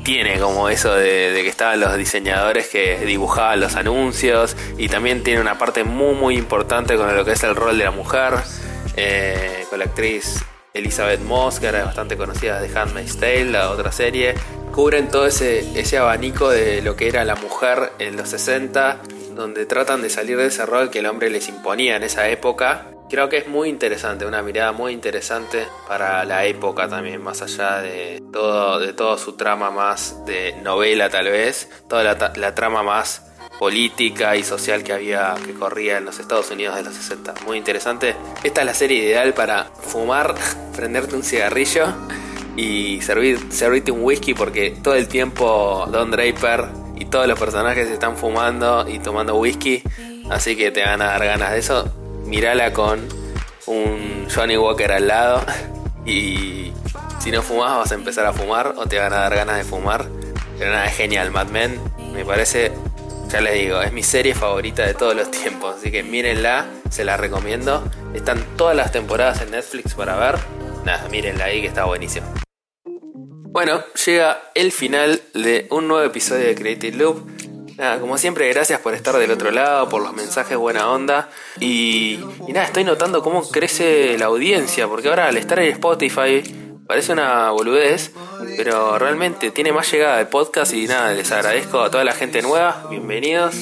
tiene 0.03 0.39
como 0.39 0.69
eso 0.69 0.95
de, 0.95 1.33
que 1.35 1.49
estaban 1.49 1.81
los 1.81 1.97
diseñadores 1.97 2.69
que 2.69 2.99
dibujaban 3.07 3.61
los 3.61 3.77
anuncios 3.77 4.57
y 4.77 4.89
también 4.89 5.23
tiene 5.23 5.41
una 5.41 5.59
parte 5.59 5.85
muy 5.85 6.15
muy 6.15 6.37
importante 6.37 6.97
con 6.97 7.15
lo 7.17 7.25
que 7.25 7.33
es 7.33 7.43
el 7.45 7.55
rol 7.55 7.79
de 7.79 7.85
la 7.85 7.93
mujer, 7.93 8.35
eh, 8.97 9.65
con 9.71 9.79
la 9.79 9.87
actriz 9.87 10.45
Elizabeth 10.75 11.21
Moss, 11.21 11.61
que 11.61 11.67
era 11.67 11.85
bastante 11.85 12.17
conocida 12.17 12.61
de 12.61 12.77
Handmaid's 12.77 13.19
Tale, 13.19 13.47
la 13.47 13.71
otra 13.71 13.93
serie. 13.93 14.35
Cubren 14.73 15.09
todo 15.09 15.27
ese, 15.27 15.79
ese 15.79 15.99
abanico 15.99 16.49
de 16.49 16.81
lo 16.81 16.97
que 16.97 17.09
era 17.09 17.25
la 17.25 17.37
mujer 17.37 17.93
en 17.99 18.17
los 18.17 18.31
60, 18.31 19.01
donde 19.35 19.67
tratan 19.67 20.03
de 20.03 20.11
salir 20.11 20.37
de 20.37 20.47
ese 20.47 20.67
rol 20.67 20.91
que 20.91 21.01
el 21.01 21.07
hombre 21.07 21.31
les 21.31 21.49
imponía 21.49 21.97
en 21.97 22.03
esa 22.03 22.29
época. 22.29 22.87
Creo 23.11 23.29
que 23.29 23.39
es 23.39 23.47
muy 23.47 23.69
interesante, 23.69 24.25
una 24.25 24.43
mirada 24.43 24.73
muy 24.73 24.93
interesante 24.93 25.67
para 25.87 26.25
la 26.25 26.47
época 26.47 26.89
también, 26.89 27.23
más 27.23 27.43
allá 27.43 27.83
de 27.83 28.23
todo, 28.33 28.79
de 28.79 28.95
su 29.19 29.35
trama 29.35 29.71
más 29.71 30.25
de 30.25 30.55
novela 30.63 31.11
tal 31.11 31.27
vez, 31.27 31.69
toda 31.89 32.03
la, 32.03 32.33
la 32.37 32.55
trama 32.55 32.83
más 32.83 33.33
política 33.59 34.35
y 34.37 34.43
social 34.43 34.83
que 34.83 34.93
había 34.93 35.35
que 35.45 35.53
corría 35.55 35.99
en 35.99 36.05
los 36.05 36.19
Estados 36.19 36.51
Unidos 36.51 36.75
de 36.75 36.83
los 36.83 36.95
60. 36.95 37.35
Muy 37.47 37.59
interesante. 37.59 38.17
Esta 38.43 38.63
es 38.63 38.67
la 38.67 38.75
serie 38.75 39.05
ideal 39.05 39.35
para 39.35 39.67
fumar, 39.67 40.35
prenderte 40.75 41.15
un 41.15 41.23
cigarrillo 41.23 41.87
y 42.57 43.01
servir, 43.03 43.39
servirte 43.51 43.93
un 43.93 44.03
whisky 44.03 44.35
porque 44.35 44.77
todo 44.83 44.95
el 44.95 45.07
tiempo 45.09 45.87
Don 45.91 46.11
Draper 46.11 46.82
y 46.97 47.07
todos 47.07 47.27
los 47.27 47.39
personajes 47.39 47.89
están 47.89 48.17
fumando 48.17 48.89
y 48.89 48.99
tomando 48.99 49.37
whisky, 49.37 49.83
así 50.31 50.57
que 50.57 50.71
te 50.71 50.83
van 50.83 51.03
a 51.03 51.07
dar 51.07 51.25
ganas 51.25 51.53
de 51.53 51.59
eso. 51.59 51.93
Mírala 52.27 52.73
con 52.73 53.01
un 53.67 54.27
Johnny 54.35 54.57
Walker 54.57 54.93
al 54.93 55.09
lado 55.09 55.45
y 56.07 56.73
si 57.19 57.31
no 57.31 57.43
fumas 57.43 57.77
vas 57.77 57.93
a 57.93 57.95
empezar 57.95 58.27
a 58.27 58.33
fumar 58.33 58.75
o 58.77 58.87
te 58.87 58.99
van 58.99 59.13
a 59.13 59.17
dar 59.17 59.35
ganas 59.35 59.57
de 59.57 59.65
fumar. 59.65 60.07
Pero 60.59 60.71
nada, 60.71 60.87
es 60.87 60.97
genial, 60.97 61.31
Mad 61.31 61.49
Men. 61.49 61.81
Me 62.13 62.25
parece 62.25 62.73
ya 63.33 63.41
les 63.41 63.55
digo, 63.55 63.81
es 63.81 63.93
mi 63.93 64.03
serie 64.03 64.35
favorita 64.35 64.85
de 64.87 64.93
todos 64.93 65.17
los 65.17 65.31
tiempos, 65.31 65.77
así 65.79 65.91
que 65.91 66.03
mírenla, 66.03 66.67
se 66.91 67.03
la 67.03 67.17
recomiendo. 67.17 67.83
Están 68.13 68.45
todas 68.59 68.77
las 68.77 68.93
temporadas 68.93 69.41
en 69.41 69.53
Netflix 69.53 69.95
para 69.95 70.17
ver. 70.17 70.39
Nada, 70.85 71.09
mírenla 71.09 71.47
ahí 71.47 71.63
que 71.63 71.69
está 71.69 71.85
buenísimo. 71.85 72.27
Bueno, 73.53 73.85
llega 74.07 74.51
el 74.55 74.73
final 74.73 75.21
de 75.35 75.67
un 75.69 75.87
nuevo 75.87 76.03
episodio 76.07 76.47
de 76.47 76.55
Creative 76.55 76.97
Loop. 76.97 77.77
Nada, 77.77 78.01
como 78.01 78.17
siempre, 78.17 78.49
gracias 78.49 78.81
por 78.81 78.95
estar 78.95 79.15
del 79.19 79.31
otro 79.31 79.51
lado, 79.51 79.91
por 79.91 80.03
los 80.03 80.15
mensajes 80.15 80.57
buena 80.57 80.91
onda. 80.91 81.29
Y, 81.61 82.19
nada, 82.49 82.65
estoy 82.65 82.85
notando 82.85 83.23
cómo 83.23 83.47
crece 83.47 84.17
la 84.17 84.27
audiencia, 84.27 84.89
porque 84.89 85.11
ahora 85.11 85.29
al 85.29 85.37
estar 85.37 85.59
en 85.59 85.71
Spotify 85.73 86.43
Parece 86.87 87.13
una 87.13 87.51
boludez, 87.53 88.13
pero 88.57 88.99
realmente 88.99 89.51
tiene 89.51 89.73
más 89.73 89.91
llegada 89.91 90.19
de 90.19 90.27
podcast 90.27 90.75
y 90.75 90.87
nada, 90.87 91.15
les 91.15 91.31
agradezco 91.31 91.81
a 91.81 91.91
toda 91.91 92.05
la 92.05 92.13
gente 92.13 92.43
nueva, 92.43 92.87
bienvenidos 92.91 93.55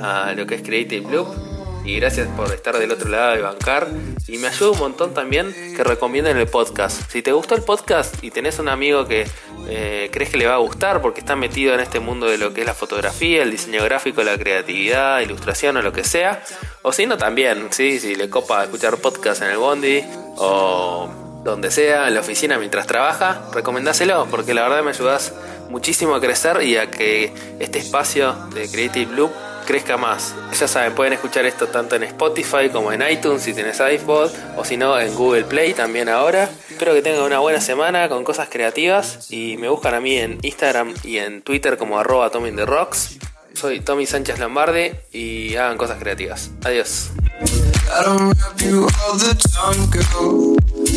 a 0.00 0.34
lo 0.36 0.46
que 0.46 0.56
es 0.56 0.62
Creative 0.62 1.10
Loop 1.10 1.45
y 1.86 1.96
gracias 2.00 2.28
por 2.36 2.52
estar 2.52 2.76
del 2.78 2.90
otro 2.90 3.08
lado 3.08 3.36
de 3.36 3.42
bancar 3.42 3.88
y 4.26 4.38
me 4.38 4.48
ayuda 4.48 4.72
un 4.72 4.78
montón 4.78 5.14
también 5.14 5.54
que 5.76 5.84
recomienden 5.84 6.36
el 6.36 6.48
podcast. 6.48 7.10
Si 7.10 7.22
te 7.22 7.32
gustó 7.32 7.54
el 7.54 7.62
podcast 7.62 8.22
y 8.24 8.32
tenés 8.32 8.58
un 8.58 8.68
amigo 8.68 9.06
que 9.06 9.26
eh, 9.68 10.10
crees 10.12 10.30
que 10.30 10.36
le 10.36 10.46
va 10.46 10.54
a 10.54 10.58
gustar 10.58 11.00
porque 11.00 11.20
está 11.20 11.36
metido 11.36 11.74
en 11.74 11.80
este 11.80 12.00
mundo 12.00 12.26
de 12.26 12.38
lo 12.38 12.52
que 12.52 12.62
es 12.62 12.66
la 12.66 12.74
fotografía, 12.74 13.42
el 13.42 13.52
diseño 13.52 13.84
gráfico, 13.84 14.24
la 14.24 14.36
creatividad, 14.36 15.20
ilustración 15.20 15.76
o 15.76 15.82
lo 15.82 15.92
que 15.92 16.02
sea, 16.02 16.42
o 16.82 16.92
si 16.92 17.06
no 17.06 17.16
también, 17.16 17.68
¿sí? 17.70 18.00
si 18.00 18.16
le 18.16 18.28
copa 18.28 18.64
escuchar 18.64 18.96
podcast 18.96 19.42
en 19.42 19.50
el 19.50 19.58
Bondi 19.58 20.02
o 20.38 21.25
donde 21.46 21.70
sea, 21.70 22.08
en 22.08 22.14
la 22.14 22.20
oficina 22.20 22.58
mientras 22.58 22.86
trabaja, 22.86 23.42
recomendáselo 23.52 24.26
porque 24.30 24.52
la 24.52 24.62
verdad 24.62 24.82
me 24.82 24.90
ayudas 24.90 25.32
muchísimo 25.70 26.14
a 26.14 26.20
crecer 26.20 26.62
y 26.62 26.76
a 26.76 26.90
que 26.90 27.32
este 27.58 27.78
espacio 27.78 28.34
de 28.54 28.68
Creative 28.68 29.12
Loop 29.14 29.30
crezca 29.66 29.96
más. 29.96 30.34
Ya 30.58 30.68
saben, 30.68 30.94
pueden 30.94 31.12
escuchar 31.12 31.44
esto 31.44 31.68
tanto 31.68 31.96
en 31.96 32.04
Spotify 32.04 32.68
como 32.72 32.92
en 32.92 33.02
iTunes 33.08 33.42
si 33.42 33.52
tienes 33.52 33.80
iPod 33.80 34.30
o 34.56 34.64
si 34.64 34.76
no 34.76 34.98
en 34.98 35.14
Google 35.14 35.44
Play 35.44 35.74
también 35.74 36.08
ahora. 36.08 36.48
Espero 36.70 36.94
que 36.94 37.02
tengan 37.02 37.22
una 37.22 37.40
buena 37.40 37.60
semana 37.60 38.08
con 38.08 38.24
cosas 38.24 38.48
creativas 38.48 39.30
y 39.30 39.56
me 39.56 39.68
buscan 39.68 39.94
a 39.94 40.00
mí 40.00 40.16
en 40.16 40.38
Instagram 40.42 40.94
y 41.02 41.18
en 41.18 41.42
Twitter 41.42 41.76
como 41.76 41.98
arroba 41.98 42.30
Rocks. 42.64 43.18
Soy 43.54 43.80
Tommy 43.80 44.06
Sánchez 44.06 44.38
Lombardi 44.38 44.92
y 45.12 45.56
hagan 45.56 45.78
cosas 45.78 45.98
creativas. 45.98 46.50
Adiós. 46.64 47.10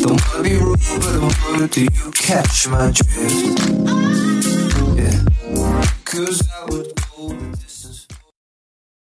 Don't 0.10 0.19
wanna 0.34 0.43
be 0.43 0.56
rude, 0.56 0.80
but 0.80 1.06
I 1.06 1.52
wanna 1.52 1.67
do 1.67 1.84
you 1.84 2.12
catch 2.13 2.67
my 2.67 2.89
drift? 2.89 3.60
Yeah. 4.98 5.24
Cause 6.04 6.50
I 6.50 6.65
would 6.65 6.88